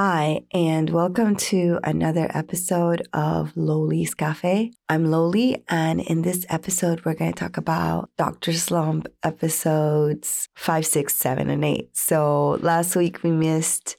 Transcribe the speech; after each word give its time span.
Hi, 0.00 0.42
and 0.52 0.90
welcome 0.90 1.34
to 1.50 1.80
another 1.82 2.30
episode 2.32 3.08
of 3.12 3.52
Loli's 3.54 4.14
Cafe. 4.14 4.70
I'm 4.88 5.06
Loli, 5.06 5.64
and 5.68 6.00
in 6.00 6.22
this 6.22 6.46
episode, 6.48 7.04
we're 7.04 7.14
going 7.14 7.32
to 7.32 7.40
talk 7.40 7.56
about 7.56 8.08
Dr. 8.16 8.52
Slump 8.52 9.08
episodes 9.24 10.48
five, 10.54 10.86
six, 10.86 11.16
seven, 11.16 11.50
and 11.50 11.64
eight. 11.64 11.96
So 11.96 12.60
last 12.60 12.94
week 12.94 13.24
we 13.24 13.32
missed 13.32 13.96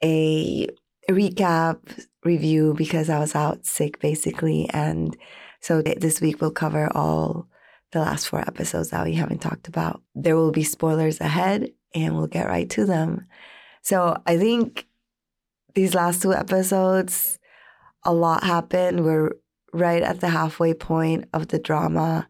a 0.00 0.68
recap 1.10 2.06
review 2.22 2.76
because 2.78 3.10
I 3.10 3.18
was 3.18 3.34
out 3.34 3.66
sick, 3.66 3.98
basically. 3.98 4.70
And 4.70 5.16
so 5.58 5.82
this 5.82 6.20
week 6.20 6.40
we'll 6.40 6.52
cover 6.52 6.88
all 6.96 7.48
the 7.90 7.98
last 7.98 8.28
four 8.28 8.42
episodes 8.42 8.90
that 8.90 9.04
we 9.04 9.14
haven't 9.14 9.42
talked 9.42 9.66
about. 9.66 10.02
There 10.14 10.36
will 10.36 10.52
be 10.52 10.62
spoilers 10.62 11.20
ahead, 11.20 11.72
and 11.96 12.16
we'll 12.16 12.28
get 12.28 12.46
right 12.46 12.70
to 12.70 12.86
them. 12.86 13.26
So 13.82 14.16
I 14.24 14.36
think 14.36 14.86
these 15.74 15.94
last 15.94 16.22
two 16.22 16.32
episodes, 16.32 17.38
a 18.04 18.12
lot 18.12 18.44
happened. 18.44 19.04
We're 19.04 19.32
right 19.72 20.02
at 20.02 20.20
the 20.20 20.28
halfway 20.28 20.74
point 20.74 21.28
of 21.32 21.48
the 21.48 21.58
drama. 21.58 22.28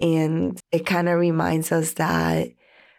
And 0.00 0.60
it 0.72 0.86
kind 0.86 1.08
of 1.08 1.18
reminds 1.18 1.72
us 1.72 1.94
that 1.94 2.48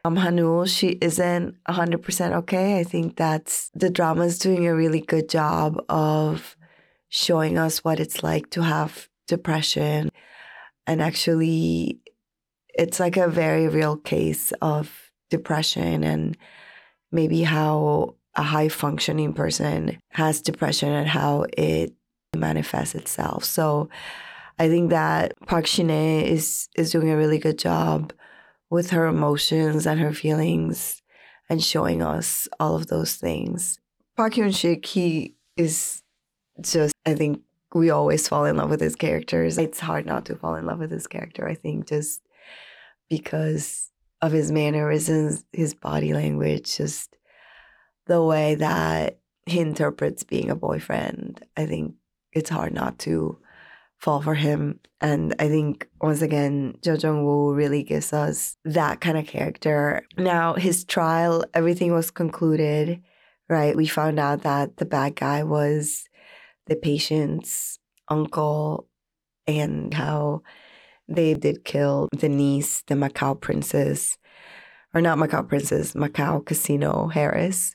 um, 0.04 0.16
Hanul, 0.16 0.68
she 0.68 0.98
isn't 1.02 1.56
100% 1.68 2.36
okay. 2.38 2.80
I 2.80 2.84
think 2.84 3.18
that 3.18 3.70
the 3.74 3.90
drama 3.90 4.24
is 4.24 4.40
doing 4.40 4.66
a 4.66 4.76
really 4.76 5.02
good 5.02 5.30
job 5.30 5.84
of 5.90 6.56
showing 7.10 7.58
us 7.58 7.84
what 7.84 8.00
it's 8.00 8.24
like 8.24 8.50
to 8.52 8.64
have 8.64 9.10
depression. 9.28 10.10
And 10.86 11.02
actually, 11.02 12.00
it's 12.74 13.00
like 13.00 13.18
a 13.18 13.28
very 13.28 13.68
real 13.68 13.98
case 13.98 14.54
of 14.62 15.12
depression 15.30 16.04
and 16.04 16.38
maybe 17.12 17.44
how 17.44 18.16
a 18.38 18.44
high 18.44 18.70
functioning 18.70 19.34
person 19.34 19.98
has 20.12 20.42
depression 20.42 20.90
and 20.90 21.10
how 21.10 21.46
it 21.58 21.94
manifests 22.36 22.96
itself. 22.96 23.44
So 23.44 23.90
I 24.60 24.70
think 24.70 24.92
that 24.92 25.34
Park 25.48 25.68
Shin-hye 25.68 26.24
is 26.24 26.70
doing 26.92 27.10
a 27.10 27.18
really 27.18 27.40
good 27.40 27.58
job 27.58 28.14
with 28.70 28.92
her 28.92 29.06
emotions 29.08 29.86
and 29.86 30.00
her 30.00 30.14
feelings 30.14 31.02
and 31.50 31.64
showing 31.64 32.02
us 32.02 32.48
all 32.60 32.76
of 32.76 32.88
those 32.88 33.16
things. 33.16 33.80
Park 34.16 34.34
Hyung 34.34 34.54
Sik, 34.54 34.86
he 34.86 35.36
is 35.56 36.04
just 36.62 36.94
I 37.06 37.16
think 37.16 37.42
we 37.74 37.90
always 37.90 38.28
fall 38.28 38.46
in 38.46 38.58
love 38.58 38.70
with 38.70 38.82
his 38.82 38.96
characters. 38.96 39.58
It's 39.58 39.80
hard 39.80 40.06
not 40.06 40.26
to 40.26 40.36
fall 40.36 40.56
in 40.56 40.66
love 40.66 40.80
with 40.80 40.92
his 40.92 41.08
character, 41.08 41.48
I 41.48 41.56
think, 41.56 41.88
just 41.88 42.22
because 43.10 43.90
of 44.22 44.32
his 44.32 44.52
mannerisms, 44.52 45.46
his 45.54 45.74
body 45.74 46.14
language, 46.14 46.78
just 46.78 47.16
the 48.08 48.24
way 48.24 48.56
that 48.56 49.20
he 49.46 49.60
interprets 49.60 50.24
being 50.24 50.50
a 50.50 50.56
boyfriend. 50.56 51.46
I 51.56 51.66
think 51.66 51.96
it's 52.34 52.50
hard 52.50 52.74
not 52.74 53.00
to 53.00 53.40
fall 53.98 54.22
for 54.22 54.36
him. 54.36 54.80
And 55.02 55.36
I 55.40 55.48
think 55.48 55.88
once 56.02 56.22
again, 56.22 56.76
Jo 56.84 56.94
Jung 56.94 57.26
Woo 57.26 57.54
really 57.54 57.84
gives 57.84 58.14
us 58.14 58.58
that 58.66 59.02
kind 59.02 59.18
of 59.18 59.26
character. 59.26 60.06
Now, 60.18 60.54
his 60.54 60.84
trial, 60.84 61.46
everything 61.54 61.94
was 61.94 62.12
concluded, 62.12 63.02
right? 63.50 63.76
We 63.76 63.88
found 63.88 64.20
out 64.20 64.44
that 64.44 64.78
the 64.78 64.86
bad 64.86 65.16
guy 65.16 65.44
was 65.44 66.06
the 66.68 66.76
patient's 66.76 67.80
uncle 68.10 68.88
and 69.48 69.94
how 69.94 70.42
they 71.08 71.34
did 71.34 71.64
kill 71.64 72.10
the 72.12 72.30
niece, 72.30 72.84
the 72.88 72.96
Macau 72.96 73.40
princess, 73.40 74.18
or 74.94 75.02
not 75.02 75.18
Macau 75.18 75.48
princess, 75.48 75.94
Macau 75.94 76.46
Casino 76.46 77.08
Harris 77.08 77.74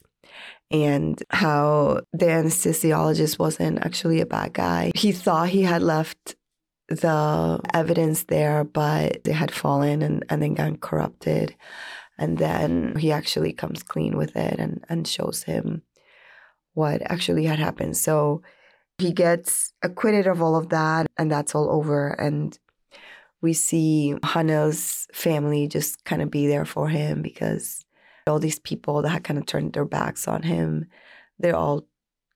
and 0.73 1.23
how 1.31 2.01
the 2.13 2.27
anesthesiologist 2.27 3.39
wasn't 3.39 3.85
actually 3.85 4.21
a 4.21 4.27
bad 4.27 4.55
guy. 4.55 4.91
He 4.95 5.13
thought 5.13 5.51
he 5.51 5.63
had 5.63 5.83
left 5.83 6.37
the 6.89 7.61
evidence 7.75 8.25
there, 8.25 8.65
but 8.65 9.19
it 9.25 9.33
had 9.33 9.51
fallen 9.51 10.03
and, 10.03 10.25
and 10.29 10.43
then 10.43 10.55
got 10.55 10.81
corrupted. 10.81 11.55
And 12.19 12.39
then 12.39 12.97
he 12.97 13.13
actually 13.13 13.53
comes 13.53 13.83
clean 13.83 14.17
with 14.17 14.37
it 14.37 14.59
and, 14.59 14.85
and 14.89 15.07
shows 15.07 15.43
him 15.43 15.83
what 16.75 17.03
actually 17.11 17.45
had 17.45 17.59
happened. 17.59 17.97
So 17.97 18.43
he 18.99 19.13
gets 19.13 19.73
acquitted 19.83 20.27
of 20.27 20.43
all 20.43 20.57
of 20.57 20.69
that, 20.71 21.07
and 21.19 21.31
that's 21.31 21.55
all 21.55 21.71
over. 21.71 22.09
And 22.09 22.59
we 23.41 23.53
see 23.53 24.15
Hanul's 24.23 25.09
family 25.13 25.67
just 25.67 26.05
kind 26.05 26.23
of 26.23 26.31
be 26.31 26.47
there 26.47 26.65
for 26.65 26.89
him 26.89 27.23
because 27.23 27.85
all 28.27 28.39
these 28.39 28.59
people 28.59 29.03
that 29.03 29.11
had 29.11 29.25
kind 29.25 29.39
of 29.39 29.47
turned 29.47 29.73
their 29.73 29.85
backs 29.85 30.29
on 30.29 30.43
him, 30.43 30.87
they're 31.39 31.57
all, 31.57 31.87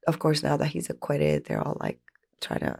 of 0.06 0.18
course, 0.18 0.42
now 0.42 0.56
that 0.56 0.68
he's 0.68 0.90
acquitted, 0.90 1.44
they're 1.44 1.66
all 1.66 1.76
like 1.80 1.98
trying 2.40 2.60
to 2.60 2.76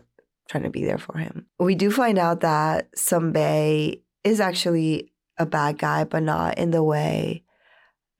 trying 0.49 0.65
to 0.65 0.71
be 0.71 0.84
there 0.84 0.99
for 0.99 1.19
him. 1.19 1.47
We 1.59 1.75
do 1.75 1.91
find 1.91 2.19
out 2.19 2.41
that 2.41 2.93
Sunbae 2.93 4.00
is 4.22 4.41
actually 4.41 5.12
a 5.39 5.47
bad 5.47 5.78
guy, 5.78 6.05
but 6.05 6.22
not 6.22 6.56
in 6.59 6.71
the 6.71 6.84
way 6.84 7.43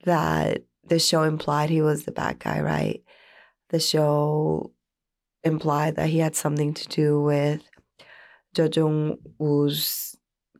that 0.03 0.63
the 0.85 0.99
show 0.99 1.23
implied 1.23 1.69
he 1.69 1.81
was 1.81 2.03
the 2.03 2.11
bad 2.11 2.39
guy, 2.39 2.59
right? 2.59 3.01
The 3.69 3.79
show 3.79 4.71
implied 5.43 5.95
that 5.95 6.09
he 6.09 6.19
had 6.19 6.35
something 6.35 6.73
to 6.73 6.87
do 6.87 7.21
with 7.21 7.63
Jo 8.53 8.69
Jung 8.73 9.17
Woo's 9.37 10.15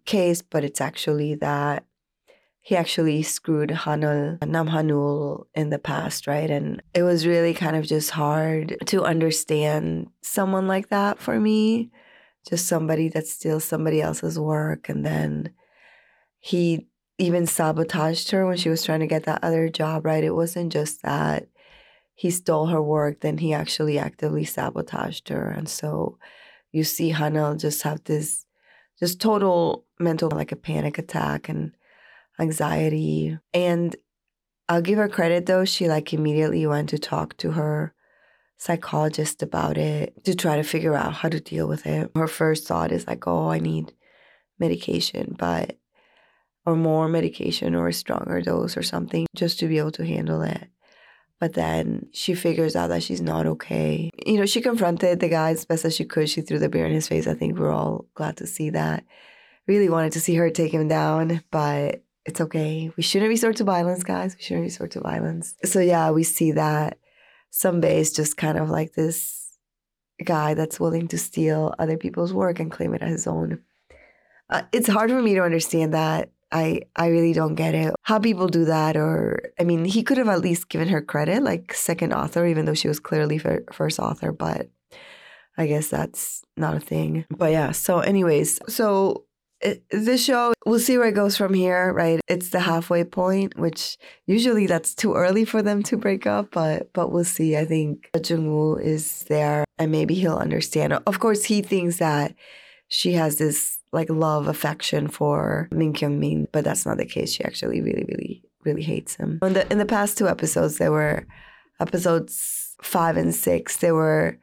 case, 0.05 0.41
but 0.41 0.63
it's 0.63 0.81
actually 0.81 1.35
that 1.35 1.85
he 2.67 2.75
actually 2.75 3.23
screwed 3.23 3.69
Hanul, 3.69 4.45
Nam 4.45 4.67
Hanul 4.67 5.45
in 5.55 5.69
the 5.69 5.79
past, 5.79 6.27
right? 6.27 6.51
And 6.51 6.83
it 6.93 7.01
was 7.01 7.25
really 7.25 7.53
kind 7.53 7.77
of 7.77 7.85
just 7.85 8.09
hard 8.09 8.75
to 8.87 9.05
understand 9.05 10.09
someone 10.21 10.67
like 10.67 10.89
that 10.89 11.17
for 11.17 11.39
me. 11.39 11.91
Just 12.45 12.67
somebody 12.67 13.07
that 13.07 13.25
steals 13.25 13.63
somebody 13.63 14.01
else's 14.01 14.37
work. 14.37 14.89
And 14.89 15.05
then 15.05 15.53
he 16.39 16.87
even 17.17 17.45
sabotaged 17.45 18.31
her 18.31 18.45
when 18.45 18.57
she 18.57 18.67
was 18.67 18.83
trying 18.83 18.99
to 18.99 19.07
get 19.07 19.23
that 19.23 19.45
other 19.45 19.69
job, 19.69 20.05
right? 20.05 20.25
It 20.25 20.35
wasn't 20.35 20.73
just 20.73 21.03
that 21.03 21.47
he 22.15 22.29
stole 22.29 22.65
her 22.65 22.81
work, 22.81 23.21
then 23.21 23.37
he 23.37 23.53
actually 23.53 23.97
actively 23.97 24.43
sabotaged 24.43 25.29
her. 25.29 25.47
And 25.47 25.69
so 25.69 26.17
you 26.73 26.83
see 26.83 27.13
Hanul 27.13 27.57
just 27.57 27.83
have 27.83 28.03
this 28.03 28.45
just 28.99 29.21
total 29.21 29.85
mental 29.99 30.29
like 30.29 30.51
a 30.51 30.57
panic 30.57 30.97
attack 30.97 31.47
and 31.47 31.71
anxiety. 32.39 33.37
And 33.53 33.95
I'll 34.69 34.81
give 34.81 34.97
her 34.97 35.09
credit 35.09 35.45
though, 35.45 35.65
she 35.65 35.87
like 35.87 36.13
immediately 36.13 36.65
went 36.67 36.89
to 36.89 36.99
talk 36.99 37.37
to 37.37 37.51
her 37.51 37.93
psychologist 38.57 39.43
about 39.43 39.77
it 39.77 40.23
to 40.25 40.35
try 40.35 40.55
to 40.55 40.63
figure 40.63 40.95
out 40.95 41.13
how 41.13 41.29
to 41.29 41.39
deal 41.39 41.67
with 41.67 41.85
it. 41.85 42.11
Her 42.15 42.27
first 42.27 42.67
thought 42.67 42.91
is 42.91 43.07
like, 43.07 43.27
oh, 43.27 43.49
I 43.49 43.59
need 43.59 43.93
medication, 44.59 45.35
but 45.37 45.77
or 46.65 46.75
more 46.75 47.07
medication 47.07 47.75
or 47.75 47.87
a 47.87 47.93
stronger 47.93 48.41
dose 48.41 48.75
or 48.75 48.83
something 48.83 49.25
just 49.35 49.57
to 49.59 49.67
be 49.67 49.77
able 49.77 49.91
to 49.91 50.05
handle 50.05 50.41
it. 50.41 50.67
But 51.39 51.53
then 51.53 52.07
she 52.11 52.33
figures 52.33 52.75
out 52.75 52.87
that 52.87 53.03
she's 53.03 53.21
not 53.21 53.45
okay. 53.45 54.09
You 54.25 54.37
know, 54.37 54.45
she 54.45 54.59
confronted 54.59 55.19
the 55.19 55.29
guy 55.29 55.51
as 55.51 55.65
best 55.65 55.85
as 55.85 55.95
she 55.95 56.03
could. 56.03 56.29
She 56.29 56.41
threw 56.41 56.59
the 56.59 56.67
beer 56.67 56.85
in 56.85 56.91
his 56.91 57.07
face. 57.07 57.27
I 57.27 57.35
think 57.35 57.57
we're 57.57 57.71
all 57.71 58.05
glad 58.15 58.37
to 58.37 58.47
see 58.47 58.71
that. 58.71 59.05
Really 59.67 59.87
wanted 59.87 60.13
to 60.13 60.19
see 60.19 60.35
her 60.35 60.49
take 60.49 60.73
him 60.73 60.87
down, 60.87 61.43
but 61.51 62.03
it's 62.27 62.41
okay. 62.41 62.91
We 62.97 63.03
shouldn't 63.03 63.29
resort 63.29 63.55
to 63.55 63.63
violence, 63.63 64.03
guys. 64.03 64.35
We 64.35 64.43
shouldn't 64.43 64.65
resort 64.65 64.91
to 64.91 64.99
violence. 64.99 65.55
So 65.63 65.79
yeah, 65.79 66.11
we 66.11 66.23
see 66.23 66.51
that 66.51 66.99
Sunbae 67.53 67.95
is 67.95 68.11
just 68.11 68.35
kind 68.35 68.57
of 68.57 68.69
like 68.69 68.93
this 68.93 69.57
guy 70.23 70.53
that's 70.53 70.79
willing 70.79 71.07
to 71.07 71.17
steal 71.17 71.73
other 71.79 71.97
people's 71.97 72.33
work 72.33 72.59
and 72.59 72.69
claim 72.69 72.93
it 72.93 73.01
as 73.01 73.11
his 73.11 73.27
own. 73.27 73.61
Uh, 74.49 74.63
it's 74.73 74.89
hard 74.89 75.09
for 75.09 75.21
me 75.21 75.35
to 75.35 75.41
understand 75.41 75.93
that. 75.93 76.29
I 76.51 76.81
I 76.95 77.07
really 77.07 77.33
don't 77.33 77.55
get 77.55 77.75
it. 77.75 77.93
How 78.03 78.19
people 78.19 78.47
do 78.47 78.65
that, 78.65 78.95
or 78.95 79.51
I 79.59 79.63
mean, 79.63 79.85
he 79.85 80.03
could 80.03 80.17
have 80.17 80.29
at 80.29 80.41
least 80.41 80.69
given 80.69 80.87
her 80.89 81.01
credit, 81.01 81.43
like 81.43 81.73
second 81.73 82.13
author, 82.13 82.45
even 82.45 82.65
though 82.65 82.73
she 82.73 82.87
was 82.87 82.99
clearly 82.99 83.37
first 83.37 83.99
author. 83.99 84.31
But 84.31 84.69
I 85.57 85.67
guess 85.67 85.87
that's 85.89 86.43
not 86.55 86.75
a 86.75 86.79
thing. 86.79 87.25
But 87.29 87.51
yeah. 87.51 87.71
So, 87.71 87.99
anyways, 87.99 88.59
so 88.69 89.26
this 89.91 90.23
show, 90.23 90.53
we'll 90.65 90.79
see 90.79 90.97
where 90.97 91.07
it 91.07 91.15
goes 91.15 91.37
from 91.37 91.53
here, 91.53 91.91
right? 91.93 92.19
It's 92.27 92.49
the 92.49 92.59
halfway 92.59 93.03
point, 93.03 93.57
which 93.57 93.97
usually 94.25 94.67
that's 94.67 94.93
too 94.93 95.15
early 95.15 95.45
for 95.45 95.61
them 95.61 95.83
to 95.83 95.97
break 95.97 96.27
up, 96.27 96.51
but 96.51 96.93
but 96.93 97.11
we'll 97.11 97.23
see. 97.23 97.57
I 97.57 97.65
think 97.65 98.09
Jungwoo 98.13 98.81
is 98.81 99.23
there 99.29 99.65
and 99.77 99.91
maybe 99.91 100.13
he'll 100.13 100.37
understand. 100.37 100.93
Of 100.93 101.19
course, 101.19 101.45
he 101.45 101.61
thinks 101.61 101.97
that 101.97 102.35
she 102.87 103.13
has 103.13 103.37
this 103.37 103.79
like 103.91 104.09
love 104.09 104.47
affection 104.47 105.07
for 105.07 105.67
Min 105.71 105.93
Kyung 105.93 106.19
Min, 106.19 106.47
but 106.51 106.63
that's 106.63 106.85
not 106.85 106.97
the 106.97 107.05
case. 107.05 107.33
She 107.33 107.43
actually 107.43 107.81
really, 107.81 108.05
really, 108.07 108.43
really 108.63 108.83
hates 108.83 109.15
him. 109.15 109.39
In 109.41 109.53
the 109.53 109.71
in 109.71 109.77
the 109.77 109.85
past 109.85 110.17
two 110.17 110.27
episodes, 110.27 110.77
there 110.77 110.91
were 110.91 111.25
episodes 111.79 112.75
five 112.81 113.17
and 113.17 113.33
six. 113.33 113.77
There 113.77 113.95
were 113.95 114.37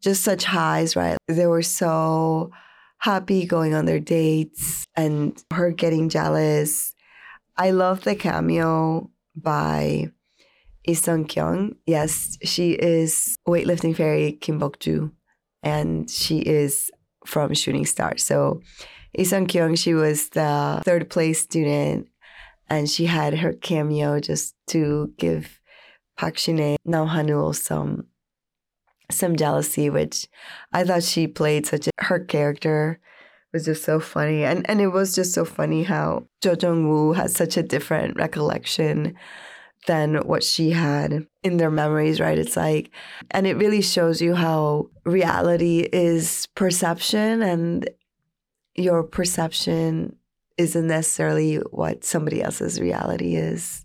just 0.00 0.22
such 0.22 0.44
highs, 0.44 0.96
right? 0.96 1.18
They 1.28 1.46
were 1.46 1.62
so 1.62 2.50
happy 2.98 3.46
going 3.46 3.74
on 3.74 3.84
their 3.84 4.00
dates 4.00 4.86
and 4.96 5.42
her 5.52 5.70
getting 5.70 6.08
jealous. 6.08 6.94
I 7.56 7.70
love 7.70 8.04
the 8.04 8.14
cameo 8.14 9.10
by 9.34 10.10
Lee 10.86 10.94
Sung 10.94 11.26
Kyung, 11.26 11.76
yes, 11.86 12.38
she 12.42 12.72
is 12.72 13.36
weightlifting 13.46 13.94
fairy 13.94 14.32
Kim 14.32 14.58
Bok 14.58 14.78
Ju, 14.78 15.12
and 15.62 16.08
she 16.08 16.38
is 16.38 16.90
from 17.26 17.52
Shooting 17.52 17.84
Star. 17.84 18.16
So 18.16 18.62
Lee 19.16 19.24
Sung 19.24 19.46
Kyung, 19.46 19.74
she 19.74 19.92
was 19.92 20.30
the 20.30 20.80
third 20.84 21.10
place 21.10 21.42
student, 21.42 22.08
and 22.70 22.88
she 22.88 23.04
had 23.04 23.34
her 23.38 23.52
cameo 23.52 24.18
just 24.18 24.54
to 24.68 25.12
give 25.18 25.60
Park 26.16 26.38
Shin-hye, 26.38 26.78
Nam 26.86 27.08
Hanul 27.08 27.54
some 27.54 28.06
some 29.10 29.36
jealousy, 29.36 29.90
which 29.90 30.26
I 30.72 30.84
thought 30.84 31.02
she 31.02 31.26
played 31.26 31.66
such 31.66 31.86
a 31.88 31.90
her 31.98 32.20
character 32.20 33.00
was 33.52 33.64
just 33.64 33.84
so 33.84 34.00
funny. 34.00 34.44
And 34.44 34.68
and 34.68 34.80
it 34.80 34.88
was 34.88 35.14
just 35.14 35.32
so 35.32 35.44
funny 35.44 35.82
how 35.82 36.26
Jo 36.42 36.54
Jung 36.60 36.88
Woo 36.88 37.12
has 37.12 37.34
such 37.34 37.56
a 37.56 37.62
different 37.62 38.16
recollection 38.16 39.14
than 39.86 40.16
what 40.26 40.44
she 40.44 40.70
had 40.70 41.26
in 41.42 41.56
their 41.56 41.70
memories, 41.70 42.20
right? 42.20 42.38
It's 42.38 42.56
like 42.56 42.90
and 43.30 43.46
it 43.46 43.56
really 43.56 43.82
shows 43.82 44.20
you 44.20 44.34
how 44.34 44.90
reality 45.04 45.88
is 45.92 46.46
perception 46.54 47.42
and 47.42 47.88
your 48.74 49.02
perception 49.02 50.16
isn't 50.56 50.86
necessarily 50.86 51.56
what 51.70 52.04
somebody 52.04 52.42
else's 52.42 52.80
reality 52.80 53.36
is 53.36 53.84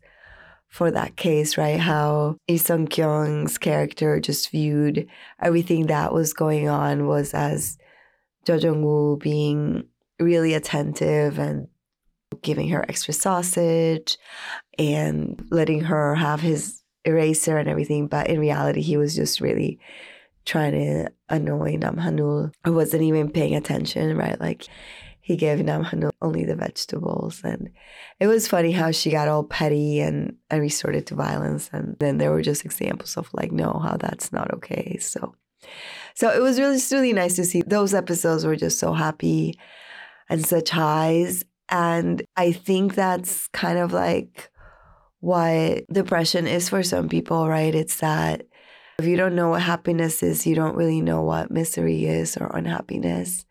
for 0.73 0.89
that 0.89 1.15
case, 1.15 1.55
right? 1.55 1.79
How 1.79 2.35
Lee 2.49 2.57
Sung 2.57 2.87
Kyung's 2.87 3.59
character 3.59 4.19
just 4.19 4.49
viewed 4.49 5.07
everything 5.39 5.85
that 5.85 6.11
was 6.11 6.33
going 6.33 6.67
on 6.67 7.05
was 7.05 7.35
as 7.35 7.77
Jo 8.47 8.55
Jung 8.55 8.81
Woo 8.81 9.17
being 9.17 9.83
really 10.19 10.55
attentive 10.55 11.37
and 11.37 11.67
giving 12.41 12.69
her 12.69 12.83
extra 12.89 13.13
sausage 13.13 14.17
and 14.79 15.45
letting 15.51 15.81
her 15.81 16.15
have 16.15 16.41
his 16.41 16.81
eraser 17.05 17.59
and 17.59 17.69
everything. 17.69 18.07
But 18.07 18.25
in 18.25 18.39
reality, 18.39 18.81
he 18.81 18.97
was 18.97 19.15
just 19.15 19.41
really 19.41 19.79
trying 20.43 20.71
to 20.71 21.11
annoy 21.29 21.75
Nam 21.75 21.97
Hanul. 21.97 22.51
I 22.65 22.71
wasn't 22.71 23.03
even 23.03 23.29
paying 23.29 23.55
attention, 23.55 24.17
right? 24.17 24.41
Like 24.41 24.65
he 25.23 25.35
gave 25.35 25.59
Nam 25.63 25.87
only 26.21 26.45
the 26.45 26.55
vegetables. 26.55 27.41
And 27.43 27.71
it 28.19 28.27
was 28.27 28.47
funny 28.47 28.71
how 28.71 28.91
she 28.91 29.09
got 29.09 29.27
all 29.27 29.43
petty 29.43 30.01
and, 30.01 30.35
and 30.51 30.61
resorted 30.61 31.07
to 31.07 31.15
violence. 31.15 31.69
And 31.73 31.95
then 31.99 32.17
there 32.17 32.31
were 32.31 32.41
just 32.41 32.65
examples 32.65 33.17
of 33.17 33.29
like, 33.33 33.51
no, 33.51 33.79
how 33.83 33.97
that's 33.97 34.31
not 34.31 34.53
okay. 34.53 34.97
So 34.99 35.33
so 36.15 36.29
it 36.29 36.41
was 36.41 36.59
really, 36.59 36.79
really 36.91 37.13
nice 37.13 37.35
to 37.37 37.45
see 37.45 37.61
those 37.61 37.93
episodes 37.93 38.45
were 38.45 38.55
just 38.55 38.79
so 38.79 38.93
happy 38.93 39.57
and 40.29 40.45
such 40.45 40.69
highs. 40.69 41.43
And 41.69 42.21
I 42.35 42.51
think 42.51 42.95
that's 42.95 43.47
kind 43.47 43.79
of 43.79 43.93
like 43.93 44.51
what 45.21 45.87
depression 45.91 46.47
is 46.47 46.69
for 46.69 46.83
some 46.83 47.09
people, 47.09 47.47
right? 47.47 47.73
It's 47.73 47.99
that 48.01 48.45
if 48.99 49.05
you 49.05 49.17
don't 49.17 49.35
know 49.35 49.49
what 49.49 49.61
happiness 49.61 50.21
is, 50.21 50.45
you 50.45 50.53
don't 50.53 50.75
really 50.75 51.01
know 51.01 51.23
what 51.23 51.49
misery 51.49 52.05
is 52.05 52.37
or 52.37 52.47
unhappiness. 52.55 53.45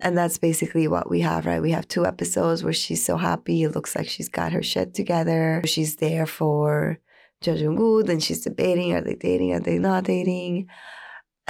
And 0.00 0.16
that's 0.16 0.38
basically 0.38 0.88
what 0.88 1.08
we 1.08 1.20
have, 1.20 1.46
right? 1.46 1.62
We 1.62 1.70
have 1.70 1.88
two 1.88 2.04
episodes 2.04 2.62
where 2.62 2.72
she's 2.72 3.04
so 3.04 3.16
happy. 3.16 3.62
It 3.62 3.74
looks 3.74 3.96
like 3.96 4.08
she's 4.08 4.28
got 4.28 4.52
her 4.52 4.62
shit 4.62 4.94
together. 4.94 5.62
She's 5.64 5.96
there 5.96 6.26
for 6.26 6.98
Jo 7.40 7.54
Jung 7.54 7.76
Woo. 7.76 8.02
Then 8.02 8.20
she's 8.20 8.42
debating 8.42 8.92
are 8.92 9.00
they 9.00 9.14
dating? 9.14 9.54
Are 9.54 9.60
they 9.60 9.78
not 9.78 10.04
dating? 10.04 10.68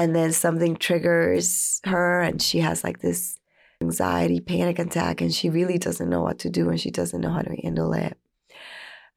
and 0.01 0.17
then 0.17 0.33
something 0.33 0.77
triggers 0.77 1.81
her 1.85 2.23
and 2.23 2.41
she 2.41 2.61
has 2.61 2.83
like 2.83 3.01
this 3.01 3.37
anxiety 3.83 4.41
panic 4.41 4.79
attack 4.79 5.21
and 5.21 5.35
she 5.35 5.51
really 5.51 5.77
doesn't 5.77 6.09
know 6.09 6.23
what 6.23 6.39
to 6.39 6.49
do 6.49 6.71
and 6.71 6.81
she 6.81 6.91
doesn't 6.91 7.21
know 7.21 7.31
how 7.31 7.43
to 7.43 7.55
handle 7.63 7.93
it 7.93 8.17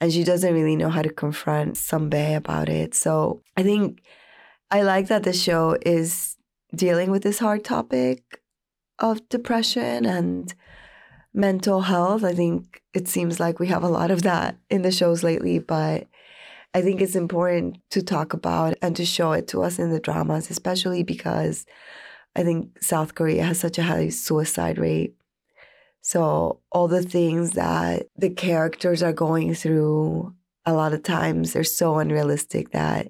and 0.01 0.11
she 0.11 0.25
doesn't 0.25 0.53
really 0.53 0.75
know 0.75 0.89
how 0.89 1.01
to 1.01 1.09
confront 1.09 1.75
Sunbae 1.75 2.35
about 2.35 2.67
it 2.67 2.93
so 2.93 3.41
i 3.55 3.63
think 3.63 4.01
i 4.71 4.81
like 4.81 5.07
that 5.07 5.23
the 5.23 5.31
show 5.31 5.77
is 5.85 6.35
dealing 6.75 7.09
with 7.11 7.23
this 7.23 7.39
hard 7.39 7.63
topic 7.63 8.41
of 8.99 9.27
depression 9.29 10.05
and 10.05 10.53
mental 11.33 11.81
health 11.81 12.23
i 12.23 12.33
think 12.33 12.81
it 12.93 13.07
seems 13.07 13.39
like 13.39 13.59
we 13.59 13.67
have 13.67 13.83
a 13.83 13.89
lot 13.89 14.11
of 14.11 14.21
that 14.23 14.55
in 14.69 14.81
the 14.81 14.91
shows 14.91 15.23
lately 15.23 15.59
but 15.59 16.07
I 16.73 16.81
think 16.81 17.01
it's 17.01 17.15
important 17.15 17.77
to 17.91 18.01
talk 18.01 18.33
about 18.33 18.75
and 18.81 18.95
to 18.95 19.05
show 19.05 19.31
it 19.33 19.47
to 19.49 19.61
us 19.61 19.77
in 19.77 19.91
the 19.91 19.99
dramas, 19.99 20.49
especially 20.49 21.03
because 21.03 21.65
I 22.35 22.43
think 22.43 22.81
South 22.81 23.13
Korea 23.13 23.43
has 23.43 23.59
such 23.59 23.77
a 23.77 23.83
high 23.83 24.09
suicide 24.09 24.79
rate. 24.79 25.13
So, 26.01 26.59
all 26.71 26.87
the 26.87 27.03
things 27.03 27.51
that 27.51 28.07
the 28.17 28.29
characters 28.29 29.03
are 29.03 29.13
going 29.13 29.53
through, 29.53 30.33
a 30.65 30.73
lot 30.73 30.93
of 30.93 31.03
times 31.03 31.53
they're 31.53 31.63
so 31.63 31.99
unrealistic 31.99 32.71
that 32.71 33.09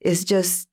it's 0.00 0.24
just 0.24 0.68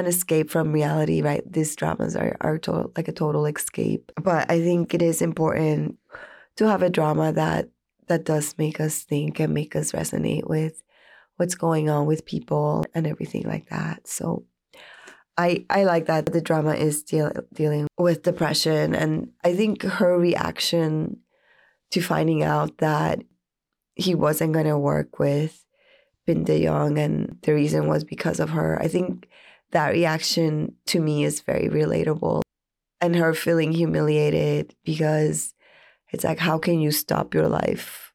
an 0.00 0.06
escape 0.06 0.50
from 0.50 0.72
reality, 0.72 1.22
right? 1.22 1.42
These 1.50 1.76
dramas 1.76 2.16
are, 2.16 2.36
are 2.40 2.58
to, 2.58 2.90
like 2.96 3.08
a 3.08 3.12
total 3.12 3.46
escape. 3.46 4.10
But 4.20 4.50
I 4.50 4.60
think 4.60 4.92
it 4.94 5.02
is 5.02 5.22
important 5.22 5.98
to 6.56 6.66
have 6.68 6.82
a 6.82 6.90
drama 6.90 7.32
that 7.32 7.68
that 8.08 8.24
does 8.24 8.56
make 8.58 8.80
us 8.80 9.04
think 9.04 9.38
and 9.38 9.54
make 9.54 9.76
us 9.76 9.92
resonate 9.92 10.48
with 10.48 10.82
what's 11.36 11.54
going 11.54 11.88
on 11.88 12.06
with 12.06 12.26
people 12.26 12.84
and 12.92 13.06
everything 13.06 13.44
like 13.44 13.68
that. 13.70 14.06
So 14.06 14.44
I 15.38 15.64
I 15.70 15.84
like 15.84 16.06
that 16.06 16.26
the 16.26 16.40
drama 16.40 16.74
is 16.74 17.04
deal, 17.04 17.32
dealing 17.54 17.86
with 17.96 18.24
depression 18.24 18.94
and 18.94 19.30
I 19.44 19.54
think 19.54 19.82
her 19.82 20.18
reaction 20.18 21.20
to 21.92 22.00
finding 22.00 22.42
out 22.42 22.78
that 22.78 23.22
he 23.94 24.14
wasn't 24.14 24.52
going 24.54 24.66
to 24.66 24.78
work 24.78 25.18
with 25.18 25.64
Bin 26.26 26.44
Young 26.44 26.98
and 26.98 27.38
the 27.42 27.54
reason 27.54 27.86
was 27.86 28.04
because 28.04 28.40
of 28.40 28.50
her. 28.50 28.78
I 28.80 28.88
think 28.88 29.28
that 29.72 29.90
reaction 29.90 30.74
to 30.86 31.00
me 31.00 31.24
is 31.24 31.40
very 31.40 31.68
relatable 31.68 32.42
and 33.00 33.16
her 33.16 33.34
feeling 33.34 33.72
humiliated 33.72 34.74
because 34.84 35.54
it's 36.12 36.24
like 36.24 36.38
how 36.38 36.58
can 36.58 36.80
you 36.80 36.90
stop 36.90 37.34
your 37.34 37.48
life 37.48 38.10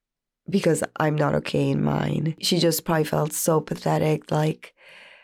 because 0.49 0.83
I'm 0.97 1.15
not 1.15 1.35
okay 1.35 1.69
in 1.69 1.83
mine. 1.83 2.35
She 2.39 2.59
just 2.59 2.85
probably 2.85 3.05
felt 3.05 3.33
so 3.33 3.61
pathetic, 3.61 4.31
like 4.31 4.73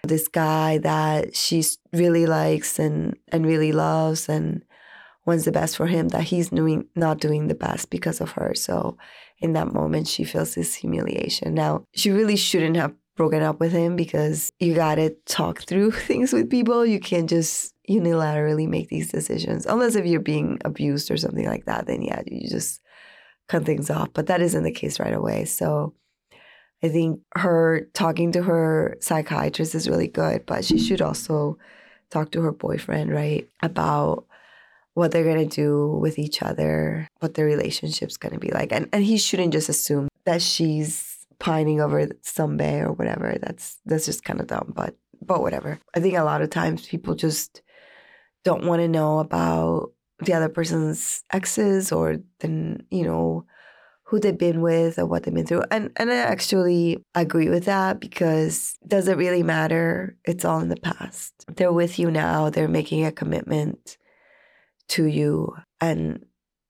this 0.03 0.27
guy 0.27 0.79
that 0.79 1.35
she 1.35 1.63
really 1.93 2.25
likes 2.25 2.79
and, 2.79 3.17
and 3.31 3.45
really 3.45 3.71
loves 3.71 4.27
and 4.27 4.63
wants 5.25 5.45
the 5.45 5.51
best 5.51 5.77
for 5.77 5.85
him, 5.85 6.07
that 6.09 6.23
he's 6.23 6.49
doing 6.49 6.87
not 6.95 7.19
doing 7.19 7.47
the 7.47 7.55
best 7.55 7.89
because 7.91 8.19
of 8.21 8.31
her. 8.31 8.53
So 8.55 8.97
in 9.37 9.53
that 9.53 9.73
moment, 9.73 10.07
she 10.07 10.23
feels 10.23 10.55
this 10.55 10.73
humiliation. 10.73 11.53
Now, 11.53 11.85
she 11.93 12.09
really 12.09 12.35
shouldn't 12.35 12.77
have 12.77 12.93
broken 13.15 13.41
up 13.41 13.59
with 13.59 13.71
him 13.71 13.95
because 13.95 14.51
you 14.59 14.73
gotta 14.73 15.15
talk 15.25 15.63
through 15.63 15.91
things 16.07 16.33
with 16.33 16.49
people. 16.49 16.85
You 16.85 16.99
can't 16.99 17.29
just 17.29 17.73
unilaterally 17.89 18.67
make 18.67 18.89
these 18.89 19.11
decisions, 19.11 19.65
unless 19.65 19.95
if 19.95 20.05
you're 20.05 20.19
being 20.19 20.59
abused 20.63 21.11
or 21.11 21.17
something 21.17 21.45
like 21.45 21.65
that. 21.65 21.87
Then 21.87 22.01
yeah, 22.01 22.21
you 22.25 22.49
just 22.49 22.81
cut 23.47 23.65
things 23.65 23.89
off, 23.89 24.09
but 24.13 24.27
that 24.27 24.41
isn't 24.41 24.63
the 24.63 24.71
case 24.71 24.99
right 24.99 25.13
away. 25.13 25.45
So 25.45 25.93
I 26.83 26.89
think 26.89 27.19
her 27.35 27.89
talking 27.93 28.31
to 28.31 28.43
her 28.43 28.97
psychiatrist 29.01 29.75
is 29.75 29.89
really 29.89 30.07
good, 30.07 30.45
but 30.45 30.65
she 30.65 30.79
should 30.79 31.01
also 31.01 31.57
talk 32.09 32.31
to 32.31 32.41
her 32.41 32.51
boyfriend, 32.51 33.11
right, 33.11 33.47
about 33.61 34.25
what 34.93 35.11
they're 35.11 35.23
gonna 35.23 35.45
do 35.45 35.87
with 35.87 36.17
each 36.17 36.41
other, 36.41 37.07
what 37.19 37.33
their 37.35 37.45
relationship's 37.45 38.17
gonna 38.17 38.39
be 38.39 38.51
like. 38.51 38.71
And 38.71 38.89
and 38.93 39.03
he 39.03 39.17
shouldn't 39.17 39.53
just 39.53 39.69
assume 39.69 40.07
that 40.25 40.41
she's 40.41 41.10
pining 41.41 41.81
over 41.81 42.05
Sunbae 42.23 42.83
or 42.83 42.93
whatever. 42.93 43.35
That's 43.41 43.79
that's 43.85 44.05
just 44.05 44.23
kind 44.23 44.39
of 44.39 44.47
dumb, 44.47 44.71
but 44.73 44.95
but 45.21 45.41
whatever. 45.41 45.79
I 45.93 45.99
think 45.99 46.15
a 46.15 46.23
lot 46.23 46.41
of 46.41 46.51
times 46.51 46.87
people 46.87 47.15
just 47.15 47.61
don't 48.43 48.65
want 48.65 48.81
to 48.81 48.87
know 48.87 49.19
about 49.19 49.91
the 50.19 50.33
other 50.33 50.49
person's 50.49 51.23
exes 51.33 51.91
or 51.91 52.17
then 52.39 52.83
you 52.91 53.03
know 53.03 53.45
who 54.03 54.19
they've 54.19 54.37
been 54.37 54.61
with 54.61 54.99
or 54.99 55.05
what 55.05 55.23
they've 55.23 55.33
been 55.33 55.47
through 55.47 55.63
and 55.71 55.91
and 55.95 56.11
i 56.11 56.15
actually 56.15 57.03
agree 57.15 57.49
with 57.49 57.65
that 57.65 57.99
because 57.99 58.75
does 58.87 59.07
it 59.07 59.17
really 59.17 59.41
matter 59.41 60.15
it's 60.25 60.45
all 60.45 60.59
in 60.59 60.69
the 60.69 60.77
past 60.77 61.33
they're 61.55 61.73
with 61.73 61.97
you 61.97 62.11
now 62.11 62.49
they're 62.49 62.67
making 62.67 63.03
a 63.03 63.11
commitment 63.11 63.97
to 64.87 65.05
you 65.05 65.55
and 65.79 66.23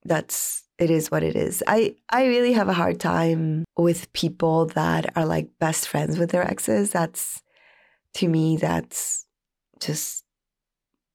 that's 0.06 0.64
it 0.82 0.90
is 0.90 1.12
what 1.12 1.24
it 1.24 1.36
is 1.36 1.64
i 1.68 1.96
i 2.10 2.26
really 2.26 2.52
have 2.52 2.68
a 2.68 2.74
hard 2.74 3.00
time 3.00 3.64
with 3.78 4.12
people 4.14 4.66
that 4.68 5.16
are 5.16 5.26
like 5.26 5.50
best 5.60 5.88
friends 5.88 6.18
with 6.18 6.32
their 6.32 6.44
exes 6.44 6.90
that's 6.90 7.42
to 8.14 8.28
me 8.28 8.58
that's 8.58 9.26
just 9.80 10.26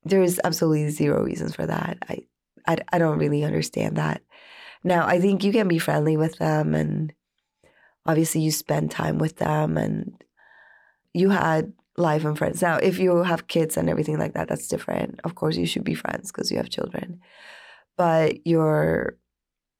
there 0.06 0.22
is 0.22 0.40
absolutely 0.44 0.88
zero 0.90 1.22
reasons 1.22 1.54
for 1.54 1.66
that. 1.66 1.98
I, 2.08 2.18
I, 2.66 2.78
I 2.92 2.98
don't 2.98 3.18
really 3.18 3.44
understand 3.44 3.96
that. 3.96 4.22
Now, 4.84 5.06
I 5.06 5.20
think 5.20 5.42
you 5.42 5.52
can 5.52 5.68
be 5.68 5.78
friendly 5.78 6.16
with 6.16 6.38
them 6.38 6.74
and 6.74 7.12
obviously 8.06 8.40
you 8.40 8.52
spend 8.52 8.90
time 8.90 9.18
with 9.18 9.36
them 9.36 9.76
and 9.76 10.22
you 11.12 11.30
had 11.30 11.72
life 11.96 12.24
and 12.24 12.38
friends. 12.38 12.62
Now, 12.62 12.76
if 12.76 12.98
you 12.98 13.22
have 13.24 13.48
kids 13.48 13.76
and 13.76 13.90
everything 13.90 14.18
like 14.18 14.34
that, 14.34 14.48
that's 14.48 14.68
different. 14.68 15.20
Of 15.24 15.34
course, 15.34 15.56
you 15.56 15.66
should 15.66 15.84
be 15.84 15.94
friends 15.94 16.30
because 16.30 16.52
you 16.52 16.56
have 16.58 16.70
children. 16.70 17.20
But 17.96 18.46
your 18.46 19.16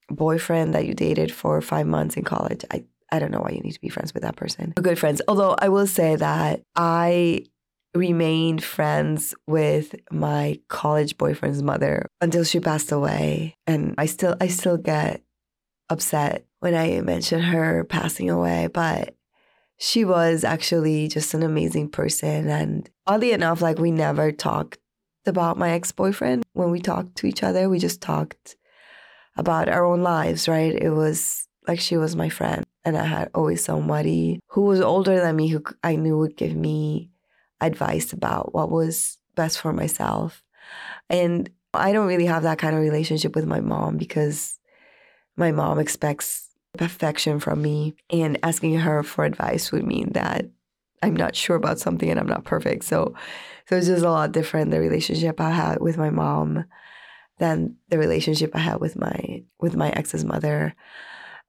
boyfriend 0.09 0.73
that 0.73 0.85
you 0.85 0.93
dated 0.93 1.31
for 1.31 1.61
five 1.61 1.87
months 1.87 2.17
in 2.17 2.23
college, 2.23 2.63
I, 2.71 2.85
I 3.11 3.19
don't 3.19 3.31
know 3.31 3.39
why 3.39 3.51
you 3.51 3.61
need 3.61 3.73
to 3.73 3.81
be 3.81 3.89
friends 3.89 4.13
with 4.13 4.23
that 4.23 4.35
person. 4.35 4.73
Good 4.81 4.99
friends. 4.99 5.21
Although 5.27 5.55
I 5.59 5.69
will 5.69 5.87
say 5.87 6.15
that 6.15 6.61
I 6.75 7.45
remained 7.93 8.63
friends 8.63 9.33
with 9.47 9.95
my 10.11 10.59
college 10.67 11.17
boyfriend's 11.17 11.63
mother 11.63 12.05
until 12.21 12.43
she 12.43 12.59
passed 12.59 12.91
away. 12.91 13.55
And 13.65 13.95
I 13.97 14.05
still 14.05 14.35
I 14.39 14.47
still 14.47 14.77
get 14.77 15.21
upset 15.89 16.45
when 16.59 16.75
I 16.75 16.99
mention 17.01 17.41
her 17.41 17.83
passing 17.83 18.29
away, 18.29 18.67
but 18.67 19.15
she 19.77 20.05
was 20.05 20.43
actually 20.43 21.07
just 21.07 21.33
an 21.33 21.43
amazing 21.43 21.89
person. 21.89 22.49
And 22.49 22.89
oddly 23.05 23.31
enough, 23.31 23.61
like 23.61 23.77
we 23.79 23.91
never 23.91 24.31
talked 24.31 24.79
about 25.25 25.57
my 25.57 25.71
ex 25.71 25.91
boyfriend 25.91 26.43
when 26.53 26.71
we 26.71 26.79
talked 26.79 27.15
to 27.17 27.27
each 27.27 27.43
other. 27.43 27.69
We 27.69 27.79
just 27.79 28.01
talked 28.01 28.55
about 29.37 29.69
our 29.69 29.85
own 29.85 30.01
lives, 30.01 30.47
right? 30.47 30.73
It 30.73 30.89
was 30.89 31.47
like 31.67 31.79
she 31.79 31.97
was 31.97 32.15
my 32.15 32.29
friend. 32.29 32.65
And 32.83 32.97
I 32.97 33.05
had 33.05 33.29
always 33.35 33.63
somebody 33.63 34.39
who 34.47 34.61
was 34.61 34.79
older 34.79 35.19
than 35.19 35.35
me 35.35 35.49
who 35.49 35.63
I 35.83 35.95
knew 35.95 36.17
would 36.17 36.37
give 36.37 36.55
me 36.55 37.11
advice 37.59 38.13
about 38.13 38.53
what 38.53 38.71
was 38.71 39.17
best 39.35 39.59
for 39.59 39.73
myself. 39.73 40.43
And 41.09 41.49
I 41.73 41.91
don't 41.91 42.07
really 42.07 42.25
have 42.25 42.43
that 42.43 42.59
kind 42.59 42.75
of 42.75 42.81
relationship 42.81 43.35
with 43.35 43.45
my 43.45 43.59
mom 43.59 43.97
because 43.97 44.57
my 45.35 45.51
mom 45.51 45.79
expects 45.79 46.49
perfection 46.77 47.39
from 47.39 47.61
me. 47.61 47.95
And 48.09 48.39
asking 48.43 48.79
her 48.79 49.03
for 49.03 49.25
advice 49.25 49.71
would 49.71 49.85
mean 49.85 50.13
that 50.13 50.45
I'm 51.03 51.15
not 51.15 51.35
sure 51.35 51.55
about 51.55 51.79
something 51.79 52.09
and 52.09 52.19
I'm 52.19 52.27
not 52.27 52.45
perfect. 52.45 52.85
So, 52.85 53.13
so 53.67 53.75
it's 53.75 53.87
just 53.87 54.03
a 54.03 54.11
lot 54.11 54.31
different 54.31 54.71
the 54.71 54.79
relationship 54.79 55.39
I 55.41 55.51
had 55.51 55.81
with 55.81 55.97
my 55.97 56.09
mom 56.09 56.65
than 57.39 57.75
the 57.89 57.97
relationship 57.97 58.55
I 58.55 58.59
had 58.59 58.79
with 58.79 58.97
my 58.97 59.43
with 59.59 59.75
my 59.75 59.89
ex's 59.89 60.25
mother. 60.25 60.75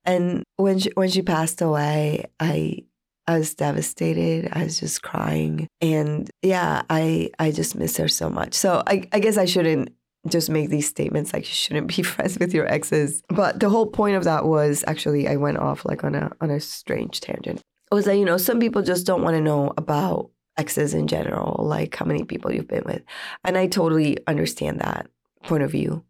And 0.05 0.43
when 0.57 0.79
she, 0.79 0.91
when 0.95 1.11
she 1.11 1.23
passed 1.23 1.61
away, 1.61 2.27
I 2.41 2.85
I 3.27 3.39
was 3.39 3.55
devastated. 3.55 4.49
I 4.53 4.65
was 4.65 4.81
just 4.81 5.03
crying, 5.03 5.69
and 5.81 6.31
yeah, 6.43 6.83
I 6.89 7.31
I 7.39 7.51
just 7.51 7.75
miss 7.77 7.97
her 7.99 8.09
so 8.09 8.31
much. 8.31 8.55
So 8.55 8.83
I 8.87 9.05
I 9.13 9.21
guess 9.21 9.37
I 9.37 9.45
shouldn't 9.45 9.91
just 10.27 10.51
make 10.51 10.71
these 10.71 10.89
statements 10.89 11.33
like 11.33 11.43
you 11.45 11.55
shouldn't 11.55 11.95
be 11.95 12.03
friends 12.15 12.39
with 12.39 12.55
your 12.55 12.67
exes. 12.67 13.23
But 13.29 13.61
the 13.61 13.69
whole 13.69 13.87
point 13.87 14.17
of 14.17 14.25
that 14.25 14.47
was 14.47 14.85
actually 14.87 15.29
I 15.29 15.37
went 15.37 15.59
off 15.59 15.85
like 15.85 16.05
on 16.05 16.15
a 16.15 16.31
on 16.41 16.51
a 16.51 16.61
strange 16.61 17.21
tangent. 17.21 17.61
It 17.91 17.95
was 17.95 18.05
that 18.07 18.17
you 18.17 18.25
know 18.25 18.39
some 18.39 18.61
people 18.61 18.83
just 18.83 19.07
don't 19.07 19.23
want 19.23 19.37
to 19.37 19.43
know 19.43 19.73
about 19.77 20.31
exes 20.57 20.93
in 20.93 21.07
general, 21.07 21.65
like 21.65 21.95
how 21.95 22.05
many 22.05 22.25
people 22.25 22.53
you've 22.53 22.67
been 22.67 22.85
with, 22.85 23.03
and 23.45 23.59
I 23.59 23.67
totally 23.67 24.19
understand 24.27 24.81
that 24.81 25.07
point 25.43 25.63
of 25.63 25.71
view. 25.71 26.05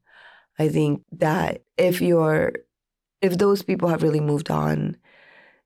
I 0.58 0.68
think 0.68 1.02
that 1.12 1.62
if 1.76 2.00
you're 2.00 2.52
if 3.20 3.38
those 3.38 3.62
people 3.62 3.88
have 3.88 4.02
really 4.02 4.20
moved 4.20 4.50
on, 4.50 4.96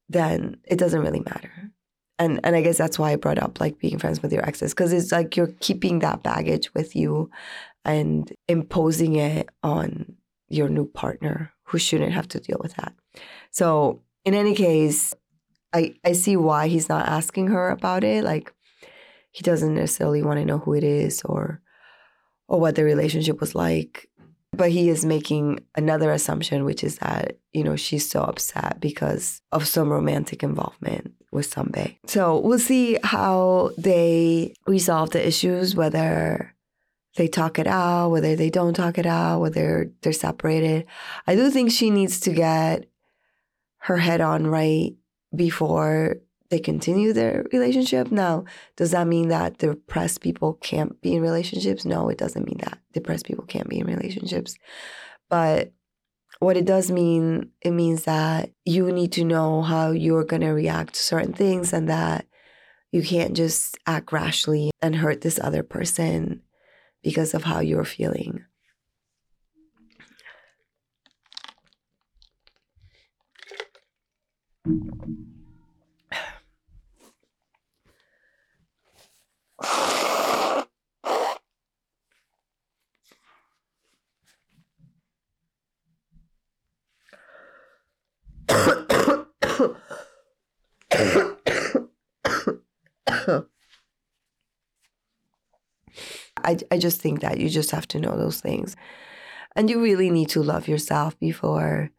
then 0.08 0.56
it 0.66 0.78
doesn't 0.78 1.00
really 1.00 1.20
matter. 1.20 1.70
And 2.18 2.40
and 2.44 2.54
I 2.54 2.62
guess 2.62 2.78
that's 2.78 2.98
why 2.98 3.12
I 3.12 3.16
brought 3.16 3.38
up 3.38 3.60
like 3.60 3.78
being 3.78 3.98
friends 3.98 4.22
with 4.22 4.32
your 4.32 4.46
exes 4.46 4.72
because 4.72 4.92
it's 4.92 5.12
like 5.12 5.36
you're 5.36 5.54
keeping 5.60 6.00
that 6.00 6.22
baggage 6.22 6.72
with 6.74 6.94
you 6.94 7.30
and 7.84 8.32
imposing 8.48 9.16
it 9.16 9.48
on 9.62 10.16
your 10.48 10.68
new 10.68 10.86
partner 10.86 11.52
who 11.64 11.78
shouldn't 11.78 12.12
have 12.12 12.28
to 12.28 12.40
deal 12.40 12.58
with 12.60 12.74
that. 12.74 12.92
So, 13.50 14.02
in 14.24 14.34
any 14.34 14.54
case, 14.54 15.14
I, 15.72 15.94
I 16.04 16.12
see 16.12 16.36
why 16.36 16.68
he's 16.68 16.88
not 16.88 17.08
asking 17.08 17.48
her 17.48 17.70
about 17.70 18.04
it. 18.04 18.24
Like, 18.24 18.52
he 19.30 19.42
doesn't 19.42 19.74
necessarily 19.74 20.22
want 20.22 20.38
to 20.38 20.44
know 20.44 20.58
who 20.58 20.74
it 20.74 20.84
is 20.84 21.22
or 21.24 21.62
or 22.52 22.60
what 22.60 22.76
the 22.76 22.84
relationship 22.84 23.40
was 23.40 23.54
like. 23.54 24.08
But 24.54 24.70
he 24.70 24.90
is 24.90 25.06
making 25.06 25.60
another 25.74 26.12
assumption, 26.12 26.66
which 26.66 26.84
is 26.84 26.98
that, 26.98 27.38
you 27.54 27.64
know, 27.64 27.74
she's 27.74 28.08
so 28.08 28.20
upset 28.20 28.78
because 28.78 29.40
of 29.50 29.66
some 29.66 29.88
romantic 29.88 30.42
involvement 30.42 31.14
with 31.32 31.50
Sunbae. 31.50 31.96
So 32.06 32.38
we'll 32.38 32.58
see 32.58 32.98
how 33.02 33.70
they 33.78 34.52
resolve 34.66 35.10
the 35.10 35.26
issues, 35.26 35.74
whether 35.74 36.54
they 37.16 37.28
talk 37.28 37.58
it 37.58 37.66
out, 37.66 38.10
whether 38.10 38.36
they 38.36 38.50
don't 38.50 38.74
talk 38.74 38.98
it 38.98 39.06
out, 39.06 39.40
whether 39.40 39.90
they're 40.02 40.12
separated. 40.12 40.84
I 41.26 41.34
do 41.34 41.50
think 41.50 41.70
she 41.72 41.88
needs 41.88 42.20
to 42.20 42.32
get 42.34 42.84
her 43.78 43.96
head 43.96 44.20
on 44.20 44.46
right 44.46 44.94
before 45.34 46.16
they 46.52 46.60
continue 46.60 47.14
their 47.14 47.46
relationship. 47.50 48.12
Now, 48.12 48.44
does 48.76 48.90
that 48.90 49.06
mean 49.06 49.28
that 49.28 49.56
depressed 49.56 50.20
people 50.20 50.52
can't 50.60 51.00
be 51.00 51.14
in 51.14 51.22
relationships? 51.22 51.86
No, 51.86 52.10
it 52.10 52.18
doesn't 52.18 52.44
mean 52.44 52.58
that. 52.58 52.78
Depressed 52.92 53.24
people 53.24 53.46
can't 53.46 53.70
be 53.70 53.78
in 53.78 53.86
relationships. 53.86 54.58
But 55.30 55.72
what 56.40 56.58
it 56.58 56.66
does 56.66 56.90
mean, 56.90 57.52
it 57.62 57.70
means 57.70 58.04
that 58.04 58.50
you 58.66 58.92
need 58.92 59.12
to 59.12 59.24
know 59.24 59.62
how 59.62 59.92
you're 59.92 60.24
going 60.24 60.42
to 60.42 60.50
react 60.50 60.92
to 60.92 61.00
certain 61.00 61.32
things 61.32 61.72
and 61.72 61.88
that 61.88 62.26
you 62.90 63.02
can't 63.02 63.32
just 63.34 63.78
act 63.86 64.12
rashly 64.12 64.72
and 64.82 64.96
hurt 64.96 65.22
this 65.22 65.40
other 65.42 65.62
person 65.62 66.42
because 67.02 67.32
of 67.32 67.44
how 67.44 67.60
you're 67.60 67.86
feeling. 67.86 68.44
I, 96.44 96.58
I 96.70 96.78
just 96.78 97.00
think 97.00 97.20
that 97.20 97.38
you 97.38 97.48
just 97.48 97.70
have 97.70 97.86
to 97.88 98.00
know 98.00 98.16
those 98.16 98.40
things. 98.40 98.76
And 99.54 99.70
you 99.70 99.82
really 99.82 100.10
need 100.10 100.28
to 100.30 100.42
love 100.42 100.68
yourself 100.68 101.18
before 101.18 101.90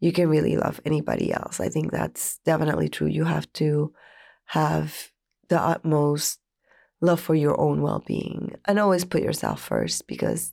you 0.00 0.12
can 0.12 0.28
really 0.28 0.56
love 0.56 0.80
anybody 0.84 1.32
else. 1.32 1.60
I 1.60 1.68
think 1.68 1.92
that's 1.92 2.38
definitely 2.44 2.88
true. 2.88 3.06
You 3.06 3.24
have 3.24 3.50
to 3.54 3.92
have 4.46 5.10
the 5.48 5.60
utmost 5.60 6.40
love 7.00 7.20
for 7.20 7.34
your 7.34 7.58
own 7.60 7.82
well 7.82 8.02
being 8.06 8.54
and 8.66 8.78
always 8.78 9.04
put 9.04 9.22
yourself 9.22 9.60
first 9.60 10.06
because 10.06 10.52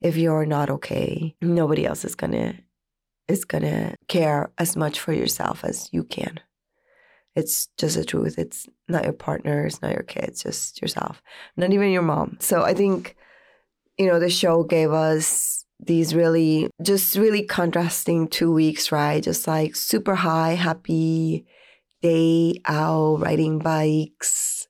if 0.00 0.16
you're 0.16 0.46
not 0.46 0.70
okay, 0.70 1.34
nobody 1.40 1.86
else 1.86 2.04
is 2.04 2.14
gonna 2.14 2.54
is 3.28 3.44
gonna 3.44 3.94
care 4.08 4.52
as 4.58 4.76
much 4.76 4.98
for 4.98 5.12
yourself 5.12 5.64
as 5.64 5.88
you 5.92 6.04
can. 6.04 6.40
It's 7.34 7.68
just 7.78 7.96
the 7.96 8.04
truth. 8.04 8.38
It's 8.38 8.68
not 8.88 9.04
your 9.04 9.12
partner, 9.12 9.66
it's 9.66 9.80
not 9.80 9.92
your 9.92 10.02
kids, 10.02 10.42
just 10.42 10.82
yourself. 10.82 11.22
Not 11.56 11.72
even 11.72 11.90
your 11.90 12.02
mom. 12.02 12.36
So 12.40 12.62
I 12.62 12.74
think, 12.74 13.16
you 13.96 14.06
know, 14.06 14.18
the 14.18 14.28
show 14.28 14.64
gave 14.64 14.92
us 14.92 15.64
these 15.80 16.14
really 16.14 16.68
just 16.82 17.16
really 17.16 17.42
contrasting 17.42 18.28
two 18.28 18.52
weeks, 18.52 18.92
right? 18.92 19.22
Just 19.22 19.46
like 19.46 19.74
super 19.76 20.14
high, 20.14 20.54
happy 20.54 21.46
day 22.02 22.60
out, 22.66 23.20
riding 23.20 23.58
bikes, 23.60 24.61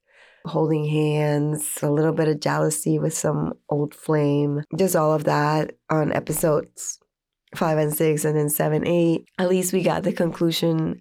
holding 0.44 0.84
hands, 0.84 1.78
a 1.82 1.90
little 1.90 2.12
bit 2.12 2.28
of 2.28 2.40
jealousy 2.40 2.98
with 2.98 3.14
some 3.14 3.54
old 3.68 3.94
flame, 3.94 4.62
just 4.76 4.96
all 4.96 5.12
of 5.12 5.24
that 5.24 5.76
on 5.90 6.12
episodes 6.12 6.98
five 7.54 7.76
and 7.76 7.94
six, 7.94 8.24
and 8.24 8.36
then 8.36 8.48
seven, 8.48 8.86
eight. 8.86 9.26
At 9.38 9.50
least 9.50 9.72
we 9.72 9.82
got 9.82 10.04
the 10.04 10.12
conclusion 10.12 11.00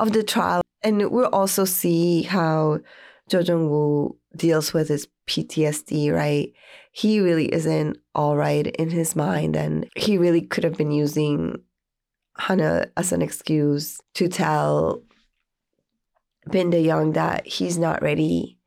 of 0.00 0.12
the 0.12 0.22
trial 0.22 0.62
and 0.84 1.10
we'll 1.10 1.26
also 1.26 1.64
see 1.64 2.22
how 2.22 2.78
Jo 3.28 3.40
Jung 3.40 3.70
Woo 3.70 4.16
deals 4.36 4.74
with 4.74 4.88
his 4.88 5.08
PTSD, 5.26 6.12
right? 6.12 6.52
He 6.92 7.20
really 7.20 7.52
isn't 7.52 7.96
all 8.14 8.36
right 8.36 8.66
in 8.66 8.90
his 8.90 9.16
mind, 9.16 9.56
and 9.56 9.88
he 9.96 10.18
really 10.18 10.42
could 10.42 10.62
have 10.62 10.76
been 10.76 10.92
using 10.92 11.56
Hana 12.36 12.88
as 12.96 13.12
an 13.12 13.22
excuse 13.22 14.00
to 14.14 14.28
tell 14.28 15.02
Bin 16.50 16.68
De 16.70 16.80
Young 16.80 17.12
that 17.12 17.46
he's 17.46 17.78
not 17.78 18.02
ready 18.02 18.58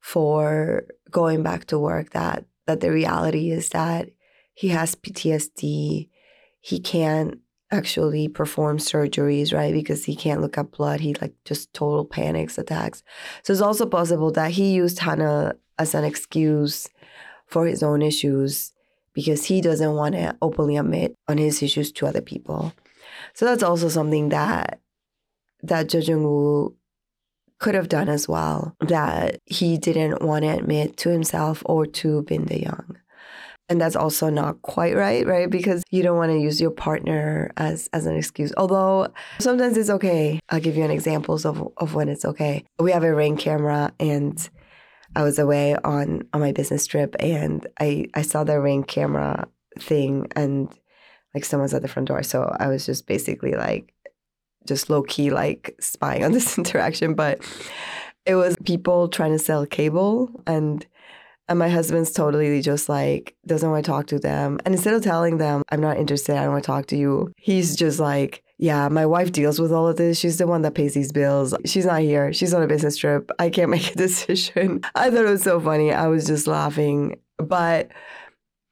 for 0.00 0.84
going 1.10 1.42
back 1.42 1.66
to 1.66 1.78
work. 1.78 2.10
That 2.10 2.44
that 2.66 2.80
the 2.80 2.90
reality 2.90 3.50
is 3.50 3.70
that 3.70 4.10
he 4.54 4.68
has 4.68 4.94
PTSD. 4.94 6.08
He 6.60 6.80
can't 6.80 7.38
actually 7.70 8.28
perform 8.28 8.78
surgeries, 8.78 9.54
right? 9.54 9.72
Because 9.72 10.04
he 10.04 10.16
can't 10.16 10.40
look 10.40 10.58
at 10.58 10.72
blood. 10.72 11.00
He 11.00 11.14
like 11.14 11.34
just 11.44 11.72
total 11.72 12.04
panics 12.04 12.58
attacks. 12.58 13.02
So 13.42 13.52
it's 13.52 13.62
also 13.62 13.86
possible 13.86 14.30
that 14.32 14.52
he 14.52 14.72
used 14.72 14.98
Hana 14.98 15.54
as 15.78 15.94
an 15.94 16.04
excuse 16.04 16.88
for 17.46 17.66
his 17.66 17.82
own 17.82 18.02
issues 18.02 18.72
because 19.12 19.44
he 19.44 19.60
doesn't 19.60 19.94
want 19.94 20.14
to 20.14 20.36
openly 20.42 20.76
admit 20.76 21.14
on 21.28 21.38
his 21.38 21.62
issues 21.62 21.92
to 21.92 22.06
other 22.06 22.20
people. 22.20 22.72
So 23.34 23.44
that's 23.44 23.62
also 23.62 23.88
something 23.88 24.28
that 24.30 24.80
that 25.62 25.88
Jo 25.88 25.98
Jung 25.98 26.24
Woo 26.24 26.76
could 27.60 27.74
have 27.74 27.88
done 27.88 28.08
as 28.08 28.26
well 28.28 28.74
that 28.80 29.38
he 29.46 29.78
didn't 29.78 30.22
want 30.22 30.44
to 30.44 30.48
admit 30.48 30.96
to 30.96 31.10
himself 31.10 31.62
or 31.66 31.86
to 31.86 32.22
Bin 32.22 32.46
De 32.46 32.60
Young. 32.62 32.96
and 33.68 33.80
that's 33.80 33.94
also 33.94 34.28
not 34.30 34.60
quite 34.62 34.96
right 34.96 35.24
right? 35.26 35.48
Because 35.48 35.84
you 35.90 36.02
don't 36.02 36.16
want 36.16 36.32
to 36.32 36.38
use 36.38 36.60
your 36.60 36.72
partner 36.72 37.52
as 37.56 37.88
as 37.92 38.06
an 38.06 38.16
excuse. 38.16 38.52
Although 38.56 39.08
sometimes 39.38 39.76
it's 39.76 39.90
okay. 39.90 40.40
I'll 40.48 40.58
give 40.60 40.76
you 40.76 40.84
an 40.84 40.90
examples 40.90 41.44
of 41.44 41.56
of 41.76 41.94
when 41.94 42.08
it's 42.08 42.24
okay. 42.24 42.64
We 42.80 42.90
have 42.92 43.04
a 43.04 43.14
ring 43.14 43.36
camera 43.36 43.92
and 44.00 44.36
i 45.16 45.22
was 45.24 45.38
away 45.40 45.74
on 45.82 46.22
on 46.32 46.40
my 46.40 46.52
business 46.52 46.86
trip 46.86 47.16
and 47.18 47.66
i 47.80 48.06
i 48.14 48.22
saw 48.22 48.44
the 48.44 48.60
ring 48.60 48.84
camera 48.84 49.48
thing 49.78 50.28
and 50.36 50.68
like 51.34 51.44
someone's 51.44 51.74
at 51.74 51.82
the 51.82 51.88
front 51.88 52.08
door. 52.08 52.22
So 52.22 52.38
i 52.58 52.66
was 52.68 52.86
just 52.86 53.06
basically 53.06 53.52
like 53.54 53.92
just 54.66 54.90
low 54.90 55.02
key 55.02 55.30
like 55.30 55.74
spying 55.80 56.24
on 56.24 56.32
this 56.36 56.58
interaction 56.58 57.14
but 57.14 57.40
it 58.26 58.34
was 58.34 58.56
people 58.64 59.08
trying 59.08 59.32
to 59.32 59.38
sell 59.38 59.66
cable 59.66 60.30
and 60.46 60.86
and 61.50 61.58
my 61.58 61.68
husband's 61.68 62.12
totally 62.12 62.62
just 62.62 62.88
like, 62.88 63.34
doesn't 63.44 63.68
want 63.68 63.84
to 63.84 63.90
talk 63.90 64.06
to 64.06 64.20
them. 64.20 64.60
And 64.64 64.72
instead 64.72 64.94
of 64.94 65.02
telling 65.02 65.38
them, 65.38 65.64
I'm 65.70 65.80
not 65.80 65.96
interested, 65.96 66.36
I 66.36 66.44
don't 66.44 66.52
want 66.52 66.62
to 66.62 66.66
talk 66.66 66.86
to 66.86 66.96
you, 66.96 67.32
he's 67.36 67.74
just 67.74 67.98
like, 67.98 68.44
yeah, 68.56 68.88
my 68.88 69.04
wife 69.04 69.32
deals 69.32 69.58
with 69.58 69.72
all 69.72 69.88
of 69.88 69.96
this. 69.96 70.16
She's 70.16 70.38
the 70.38 70.46
one 70.46 70.62
that 70.62 70.76
pays 70.76 70.94
these 70.94 71.10
bills. 71.10 71.52
She's 71.64 71.86
not 71.86 72.02
here. 72.02 72.32
She's 72.32 72.54
on 72.54 72.62
a 72.62 72.68
business 72.68 72.96
trip. 72.96 73.32
I 73.40 73.50
can't 73.50 73.70
make 73.76 73.90
a 73.90 73.96
decision. 73.96 74.82
I 74.94 75.10
thought 75.10 75.24
it 75.24 75.30
was 75.30 75.42
so 75.42 75.58
funny. 75.58 75.92
I 75.92 76.06
was 76.06 76.24
just 76.24 76.46
laughing. 76.46 77.18
But 77.38 77.90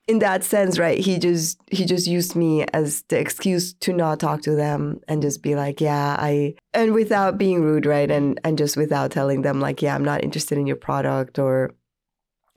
in 0.09 0.21
that 0.21 0.43
sense, 0.43 0.79
right, 0.79 0.99
he 0.99 1.19
just 1.19 1.61
he 1.71 1.85
just 1.85 2.07
used 2.07 2.35
me 2.35 2.65
as 2.73 3.03
the 3.09 3.21
excuse 3.21 3.75
to 3.75 3.93
not 3.93 4.19
talk 4.19 4.41
to 4.43 4.57
them 4.57 5.01
and 5.07 5.21
just 5.21 5.43
be 5.43 5.55
like, 5.55 5.81
yeah, 5.81 6.17
I 6.19 6.55
and 6.73 6.95
without 6.95 7.37
being 7.37 7.63
rude, 7.63 7.85
right? 7.87 8.11
And 8.11 8.41
and 8.43 8.57
just 8.57 8.77
without 8.77 9.11
telling 9.11 9.43
them 9.43 9.61
like, 9.61 9.83
yeah, 9.83 9.95
I'm 9.95 10.05
not 10.05 10.25
interested 10.25 10.57
in 10.57 10.67
your 10.67 10.77
product 10.77 11.39
or 11.39 11.75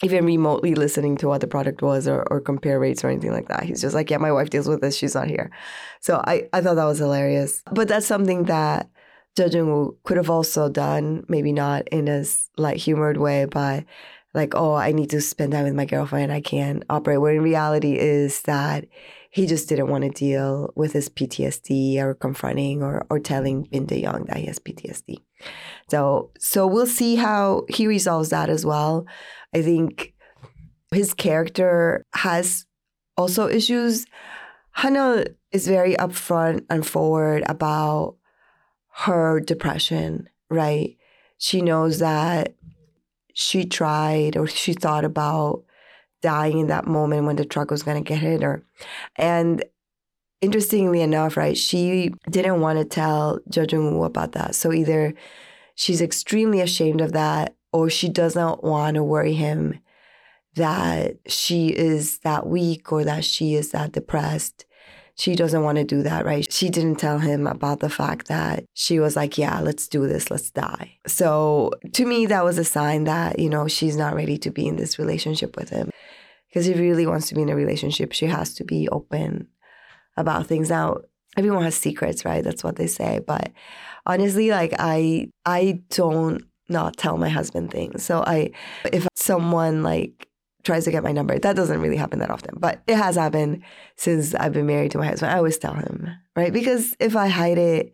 even 0.03 0.25
remotely 0.25 0.74
listening 0.74 1.17
to 1.17 1.27
what 1.27 1.41
the 1.41 1.48
product 1.48 1.81
was 1.81 2.08
or, 2.08 2.24
or 2.31 2.39
compare 2.39 2.79
rates 2.79 3.03
or 3.03 3.10
anything 3.10 3.31
like 3.31 3.50
that. 3.50 3.63
He's 3.63 3.81
just 3.81 3.93
like, 3.93 4.10
yeah, 4.10 4.17
my 4.17 4.31
wife 4.31 4.50
deals 4.50 4.67
with 4.67 4.81
this. 4.81 4.96
She's 4.96 5.13
not 5.13 5.27
here. 5.27 5.51
So 6.00 6.24
I, 6.25 6.50
I 6.53 6.62
thought 6.62 6.75
that 6.75 6.86
was 6.86 6.98
hilarious. 6.98 7.62
But 7.72 7.88
that's 7.88 8.08
something 8.08 8.46
that 8.46 8.89
Jung 9.38 9.96
could 10.03 10.17
have 10.17 10.29
also 10.29 10.70
done, 10.70 11.24
maybe 11.27 11.51
not 11.51 11.88
in 11.89 12.10
as 12.10 12.50
light 12.58 12.77
humored 12.77 13.17
way, 13.17 13.46
but 13.46 13.86
like, 14.34 14.56
oh, 14.56 14.74
I 14.74 14.92
need 14.92 15.10
to 15.12 15.22
spend 15.22 15.52
time 15.52 15.66
with 15.66 15.74
my 15.74 15.86
girlfriend. 15.86 16.32
I 16.32 16.42
can't 16.42 16.84
operate. 16.90 17.20
Where 17.20 17.34
in 17.34 17.42
reality 17.42 17.98
is 17.98 18.42
that 18.44 18.86
he 19.30 19.46
just 19.46 19.70
didn't 19.70 19.88
want 19.88 20.04
to 20.04 20.10
deal 20.10 20.72
with 20.76 20.94
his 20.94 21.10
PTSD 21.10 21.98
or 21.98 22.14
confronting 22.14 22.84
or, 22.84 23.06
or 23.10 23.20
telling 23.20 23.64
Bin 23.64 23.88
Young 23.88 24.26
that 24.26 24.38
he 24.38 24.46
has 24.46 24.60
PTSD. 24.60 25.18
So 25.90 26.32
so 26.38 26.68
we'll 26.68 26.88
see 26.88 27.16
how 27.16 27.66
he 27.70 27.88
resolves 27.88 28.30
that 28.30 28.50
as 28.50 28.66
well. 28.66 29.06
I 29.54 29.62
think 29.62 30.14
his 30.92 31.14
character 31.14 32.06
has 32.14 32.66
also 33.18 33.48
issues. 33.48 34.06
Hana 34.72 35.26
is 35.52 35.68
very 35.68 35.96
upfront 35.96 36.66
and 36.70 36.86
forward 36.86 37.44
about 37.48 38.16
her 38.94 39.40
depression, 39.40 40.30
right? 40.50 40.98
She 41.38 41.62
knows 41.62 42.00
that 42.00 42.56
she 43.34 43.66
tried 43.66 44.38
or 44.38 44.48
she 44.48 44.74
thought 44.74 45.06
about 45.06 45.64
dying 46.22 46.60
in 46.60 46.68
that 46.68 46.88
moment 46.88 47.26
when 47.26 47.36
the 47.36 47.46
truck 47.46 47.72
was 47.72 47.84
going 47.84 48.02
to 48.02 48.08
get 48.08 48.20
hit 48.20 48.42
her. 48.42 48.64
And 49.16 49.64
interestingly 50.42 51.02
enough, 51.02 51.38
right, 51.38 51.58
she 51.58 52.14
didn't 52.30 52.62
want 52.62 52.80
to 52.80 52.86
tell 52.86 53.40
Jo 53.50 53.66
Jung 53.70 54.04
about 54.04 54.34
that. 54.34 54.56
So 54.56 54.72
either 54.72 55.14
she's 55.76 56.02
extremely 56.02 56.62
ashamed 56.62 57.02
of 57.02 57.14
that 57.14 57.56
or 57.74 57.90
she 57.90 58.10
doesn't 58.10 58.64
want 58.64 58.96
to 58.96 59.04
worry 59.04 59.34
him 59.34 59.80
that 60.56 61.18
she 61.28 61.70
is 61.70 62.20
that 62.20 62.46
weak 62.46 62.92
or 62.92 63.04
that 63.04 63.24
she 63.24 63.56
is 63.56 63.72
that 63.72 63.94
depressed. 63.94 64.66
She 65.22 65.36
doesn't 65.36 65.62
want 65.62 65.78
to 65.78 65.84
do 65.84 66.01
that, 66.01 66.25
right? 66.25 66.51
She 66.51 66.72
didn't 66.72 66.96
tell 66.96 67.20
him 67.20 67.46
about 67.46 67.80
the 67.80 67.92
fact 67.92 68.28
that 68.28 68.66
she 68.74 69.00
was 69.00 69.16
like, 69.16 69.38
yeah, 69.38 69.60
let's 69.60 69.88
do 69.88 70.08
this, 70.08 70.32
let's 70.32 70.50
die. 70.50 70.98
So 71.06 71.70
to 71.94 72.06
me, 72.08 72.25
that 72.25 72.44
was 72.44 72.58
a 72.58 72.63
sign 72.63 73.04
that, 73.04 73.38
you 73.38 73.48
know, 73.48 73.68
she's 73.68 73.96
not 73.96 74.16
ready 74.16 74.40
to 74.40 74.50
be 74.50 74.68
in 74.68 74.78
this 74.78 74.98
relationship 74.98 75.56
with 75.56 75.70
him. 75.70 75.92
Because 76.50 76.68
if 76.68 76.78
he 76.78 76.90
really 76.90 77.06
wants 77.06 77.28
to 77.28 77.36
be 77.36 77.44
in 77.44 77.50
a 77.50 77.56
relationship, 77.56 78.13
she 78.13 78.26
has 78.26 78.56
to 78.56 78.63
be 78.63 78.89
open 78.89 79.48
about 80.17 80.48
things. 80.48 80.72
Now, 80.72 81.02
everyone 81.38 81.65
has 81.65 81.76
secrets, 81.76 82.26
right? 82.26 82.43
That's 82.43 82.63
what 82.63 82.78
they 82.78 82.88
say. 82.88 83.19
But 83.19 83.52
honestly, 84.08 84.50
like 84.50 84.74
I 84.80 85.28
I 85.45 85.82
don't 85.91 86.43
not 86.67 86.98
tell 86.98 87.17
my 87.17 87.30
husband 87.30 87.69
things. 87.69 88.04
So 88.04 88.24
I, 88.26 88.50
if 88.91 89.08
someone 89.15 89.84
like 89.84 90.31
tries 90.63 90.86
to 90.86 90.91
get 90.91 91.04
my 91.04 91.12
number, 91.12 91.38
that 91.38 91.56
doesn't 91.56 91.82
really 91.82 91.97
happen 91.97 92.19
that 92.19 92.30
often, 92.32 92.56
but 92.58 92.82
it 92.88 92.95
has 92.95 93.15
happened 93.15 93.63
since 93.95 94.36
I've 94.36 94.54
been 94.54 94.67
married 94.67 94.91
to 94.91 94.97
my 94.97 95.08
husband. 95.08 95.32
I 95.32 95.38
always 95.38 95.58
tell 95.58 95.74
him, 95.74 96.10
right? 96.36 96.54
Because 96.54 96.95
if 97.00 97.15
I 97.15 97.28
hide 97.28 97.58
it, 97.58 97.93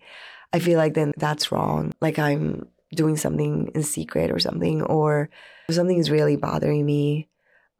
I 0.54 0.60
feel 0.60 0.78
like 0.78 0.94
then 0.94 1.14
that's 1.18 1.52
wrong. 1.52 1.94
Like 2.02 2.20
I'm 2.20 2.68
doing 2.94 3.18
something 3.18 3.72
in 3.76 3.84
secret 3.84 4.32
or 4.32 4.40
something, 4.40 4.82
or 4.82 5.30
if 5.70 5.76
something 5.76 5.98
is 5.98 6.12
really 6.12 6.36
bothering 6.36 6.86
me, 6.86 7.30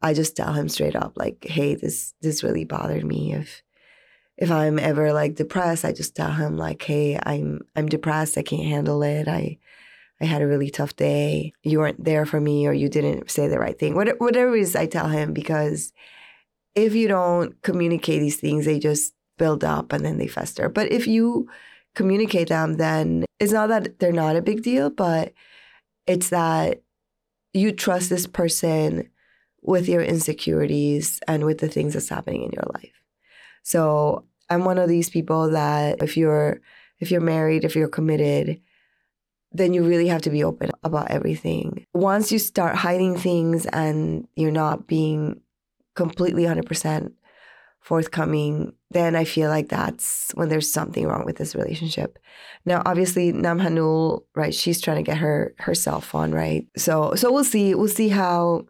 I 0.02 0.14
just 0.14 0.36
tell 0.36 0.52
him 0.52 0.68
straight 0.68 0.96
up, 0.96 1.12
like, 1.16 1.44
hey, 1.44 1.74
this 1.74 2.14
this 2.20 2.44
really 2.44 2.64
bothered 2.64 3.04
me. 3.04 3.34
If 3.34 3.62
if 4.36 4.50
I'm 4.50 4.78
ever 4.78 5.12
like 5.12 5.34
depressed, 5.34 5.84
I 5.84 5.92
just 5.92 6.14
tell 6.14 6.32
him 6.32 6.56
like, 6.56 6.82
hey, 6.82 7.18
I'm 7.24 7.60
I'm 7.74 7.86
depressed. 7.86 8.38
I 8.38 8.42
can't 8.42 8.64
handle 8.64 9.02
it. 9.02 9.28
I 9.28 9.58
I 10.20 10.24
had 10.24 10.42
a 10.42 10.46
really 10.46 10.70
tough 10.70 10.96
day. 10.96 11.52
You 11.62 11.78
weren't 11.78 12.04
there 12.04 12.26
for 12.26 12.40
me, 12.40 12.66
or 12.66 12.72
you 12.72 12.88
didn't 12.88 13.30
say 13.30 13.46
the 13.46 13.58
right 13.58 13.78
thing. 13.78 13.94
Whatever 13.94 14.56
it 14.56 14.60
is, 14.60 14.74
I 14.74 14.86
tell 14.86 15.08
him 15.08 15.32
because 15.32 15.92
if 16.74 16.94
you 16.94 17.08
don't 17.08 17.60
communicate 17.62 18.20
these 18.20 18.36
things, 18.36 18.64
they 18.64 18.78
just 18.78 19.14
build 19.36 19.64
up 19.64 19.92
and 19.92 20.04
then 20.04 20.18
they 20.18 20.26
fester. 20.26 20.68
But 20.68 20.90
if 20.90 21.06
you 21.06 21.48
communicate 21.94 22.48
them, 22.48 22.76
then 22.76 23.24
it's 23.40 23.52
not 23.52 23.68
that 23.68 23.98
they're 23.98 24.12
not 24.12 24.36
a 24.36 24.42
big 24.42 24.62
deal, 24.62 24.90
but 24.90 25.32
it's 26.06 26.30
that 26.30 26.82
you 27.52 27.72
trust 27.72 28.10
this 28.10 28.26
person 28.26 29.08
with 29.62 29.88
your 29.88 30.02
insecurities 30.02 31.20
and 31.26 31.44
with 31.44 31.58
the 31.58 31.68
things 31.68 31.94
that's 31.94 32.08
happening 32.08 32.42
in 32.42 32.50
your 32.52 32.64
life. 32.74 33.02
So 33.62 34.24
I'm 34.50 34.64
one 34.64 34.78
of 34.78 34.88
these 34.88 35.10
people 35.10 35.50
that 35.50 36.02
if 36.02 36.16
you're 36.16 36.60
if 37.00 37.10
you're 37.10 37.20
married, 37.20 37.64
if 37.64 37.76
you're 37.76 37.88
committed, 37.88 38.60
then 39.58 39.74
you 39.74 39.84
really 39.84 40.08
have 40.08 40.22
to 40.22 40.30
be 40.30 40.44
open 40.44 40.70
about 40.82 41.10
everything. 41.10 41.86
Once 41.94 42.32
you 42.32 42.38
start 42.38 42.76
hiding 42.76 43.16
things 43.16 43.66
and 43.66 44.26
you're 44.36 44.50
not 44.50 44.86
being 44.86 45.40
completely 45.94 46.44
100% 46.44 47.12
forthcoming, 47.80 48.72
then 48.90 49.16
I 49.16 49.24
feel 49.24 49.50
like 49.50 49.68
that's 49.68 50.30
when 50.34 50.48
there's 50.48 50.70
something 50.70 51.06
wrong 51.06 51.24
with 51.24 51.36
this 51.36 51.54
relationship. 51.54 52.18
Now, 52.64 52.82
obviously, 52.86 53.32
Nam 53.32 53.58
Hanul, 53.60 54.24
right? 54.34 54.54
She's 54.54 54.80
trying 54.80 54.98
to 54.98 55.02
get 55.02 55.18
her 55.18 55.54
herself 55.58 56.14
on, 56.14 56.32
right? 56.32 56.66
So, 56.76 57.14
so 57.14 57.32
we'll 57.32 57.44
see. 57.44 57.74
We'll 57.74 57.88
see 57.88 58.08
how 58.08 58.66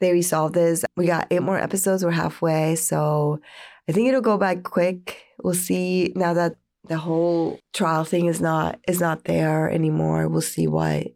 they 0.00 0.12
resolve 0.12 0.52
this. 0.52 0.84
We 0.96 1.06
got 1.06 1.26
eight 1.30 1.42
more 1.42 1.58
episodes. 1.58 2.04
We're 2.04 2.10
halfway, 2.10 2.76
so 2.76 3.40
I 3.88 3.92
think 3.92 4.08
it'll 4.08 4.20
go 4.20 4.38
by 4.38 4.56
quick. 4.56 5.24
We'll 5.42 5.54
see 5.54 6.12
now 6.16 6.34
that 6.34 6.56
the 6.88 6.98
whole 6.98 7.58
trial 7.72 8.04
thing 8.04 8.26
is 8.26 8.40
not 8.40 8.78
is 8.88 9.00
not 9.00 9.24
there 9.24 9.70
anymore. 9.70 10.28
We'll 10.28 10.40
see 10.40 10.66
what 10.66 11.06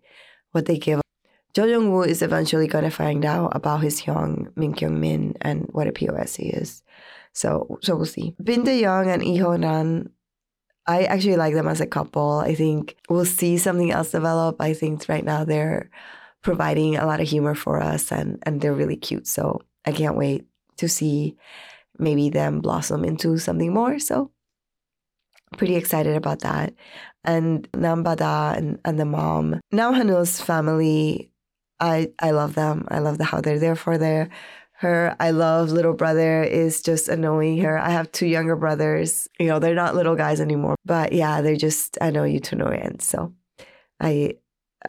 what 0.52 0.66
they 0.66 0.78
give. 0.78 1.00
Jo 1.54 1.64
Jung 1.64 1.92
Woo 1.92 2.02
is 2.02 2.22
eventually 2.22 2.66
going 2.66 2.84
to 2.84 2.90
find 2.90 3.24
out 3.24 3.54
about 3.54 3.82
his 3.82 4.06
young 4.06 4.48
Min 4.56 4.74
Kyung 4.74 5.00
Min 5.00 5.34
and 5.40 5.68
what 5.72 5.88
a 5.88 5.92
POS 5.92 6.36
he 6.36 6.48
is. 6.48 6.82
So 7.32 7.78
so 7.82 7.96
we'll 7.96 8.06
see. 8.06 8.34
Bin 8.42 8.64
De 8.64 8.78
Young 8.80 9.08
and 9.08 9.22
Lee 9.22 9.36
Ho 9.36 9.52
I 10.84 11.04
actually 11.04 11.36
like 11.36 11.54
them 11.54 11.68
as 11.68 11.80
a 11.80 11.86
couple. 11.86 12.38
I 12.38 12.54
think 12.54 12.96
we'll 13.08 13.24
see 13.24 13.56
something 13.56 13.92
else 13.92 14.10
develop. 14.10 14.56
I 14.60 14.74
think 14.74 15.08
right 15.08 15.24
now 15.24 15.44
they're 15.44 15.90
providing 16.42 16.96
a 16.96 17.06
lot 17.06 17.20
of 17.20 17.28
humor 17.28 17.54
for 17.54 17.80
us 17.80 18.10
and 18.10 18.42
and 18.44 18.60
they're 18.60 18.74
really 18.74 18.96
cute. 18.96 19.26
So 19.26 19.62
I 19.84 19.92
can't 19.92 20.16
wait 20.16 20.46
to 20.78 20.88
see 20.88 21.36
maybe 21.98 22.30
them 22.30 22.60
blossom 22.60 23.04
into 23.04 23.38
something 23.38 23.72
more. 23.72 23.98
So 23.98 24.30
pretty 25.52 25.76
excited 25.76 26.16
about 26.16 26.40
that. 26.40 26.74
And 27.24 27.70
Nambada 27.72 28.56
and, 28.56 28.78
and 28.84 28.98
the 28.98 29.04
mom. 29.04 29.60
Now 29.70 29.92
Hanul's 29.92 30.40
family, 30.40 31.30
I 31.78 32.12
I 32.18 32.30
love 32.32 32.54
them. 32.54 32.86
I 32.90 32.98
love 32.98 33.18
the 33.18 33.24
how 33.24 33.40
they're 33.40 33.58
there 33.58 33.76
for 33.76 33.98
their 33.98 34.28
her. 34.82 35.16
I 35.20 35.30
love 35.30 35.70
little 35.70 35.94
brother 35.94 36.42
is 36.42 36.82
just 36.82 37.08
annoying 37.08 37.58
her. 37.58 37.78
I 37.78 37.90
have 37.90 38.10
two 38.12 38.26
younger 38.26 38.56
brothers. 38.56 39.28
You 39.38 39.46
know, 39.46 39.58
they're 39.58 39.74
not 39.74 39.94
little 39.94 40.16
guys 40.16 40.40
anymore. 40.40 40.74
But 40.84 41.12
yeah, 41.12 41.40
they're 41.40 41.56
just 41.56 41.96
annoy 42.00 42.30
you 42.30 42.40
to 42.40 42.56
no 42.56 42.66
end. 42.66 43.00
So 43.02 43.32
I 44.00 44.34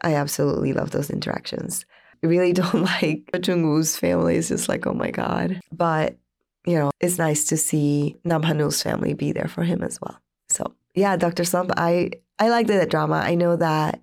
I 0.02 0.16
absolutely 0.16 0.74
love 0.74 0.92
those 0.92 1.10
interactions. 1.10 1.86
I 2.24 2.28
really 2.28 2.54
don't 2.62 2.84
like 2.84 3.30
Jungwoo's 3.34 3.96
family. 3.96 4.36
It's 4.36 4.50
just 4.50 4.68
like, 4.68 4.86
oh 4.88 4.94
my 4.94 5.12
God. 5.12 5.62
But 5.72 6.18
you 6.66 6.78
know, 6.78 6.92
it's 7.00 7.18
nice 7.18 7.46
to 7.46 7.58
see 7.58 8.16
Nam 8.24 8.44
Hanul's 8.44 8.82
family 8.82 9.14
be 9.14 9.32
there 9.32 9.48
for 9.48 9.64
him 9.64 9.84
as 9.84 10.00
well. 10.02 10.18
So 10.54 10.74
yeah, 10.96 11.16
Dr. 11.18 11.44
Slump, 11.44 11.72
I 11.78 12.12
I 12.40 12.50
like 12.50 12.68
the 12.68 12.86
drama. 12.86 13.16
I 13.16 13.36
know 13.36 13.56
that 13.56 14.02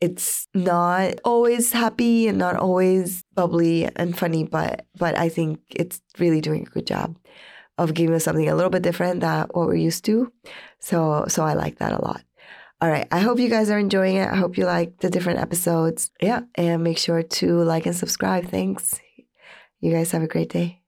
it's 0.00 0.46
not 0.54 1.20
always 1.24 1.72
happy 1.72 2.28
and 2.28 2.38
not 2.38 2.56
always 2.56 3.24
bubbly 3.34 3.88
and 3.96 4.16
funny, 4.16 4.44
but 4.44 4.86
but 4.98 5.16
I 5.18 5.28
think 5.28 5.60
it's 5.70 6.00
really 6.18 6.40
doing 6.40 6.66
a 6.66 6.70
good 6.70 6.86
job 6.86 7.16
of 7.78 7.94
giving 7.94 8.14
us 8.14 8.24
something 8.24 8.48
a 8.48 8.54
little 8.54 8.70
bit 8.70 8.82
different 8.82 9.20
than 9.20 9.46
what 9.52 9.66
we're 9.66 9.74
used 9.76 10.04
to. 10.06 10.32
So 10.80 11.24
so 11.28 11.44
I 11.44 11.54
like 11.54 11.78
that 11.78 11.92
a 11.92 12.04
lot. 12.04 12.22
All 12.80 12.90
right. 12.90 13.08
I 13.10 13.20
hope 13.20 13.38
you 13.38 13.48
guys 13.48 13.70
are 13.70 13.78
enjoying 13.78 14.16
it. 14.16 14.28
I 14.28 14.36
hope 14.36 14.58
you 14.58 14.66
like 14.66 14.98
the 14.98 15.08
different 15.08 15.40
episodes. 15.40 16.10
Yeah. 16.20 16.40
And 16.56 16.84
make 16.84 16.98
sure 16.98 17.22
to 17.22 17.62
like 17.62 17.86
and 17.86 17.96
subscribe. 17.96 18.48
Thanks. 18.48 19.00
You 19.80 19.92
guys 19.92 20.10
have 20.12 20.22
a 20.22 20.28
great 20.28 20.50
day. 20.50 20.82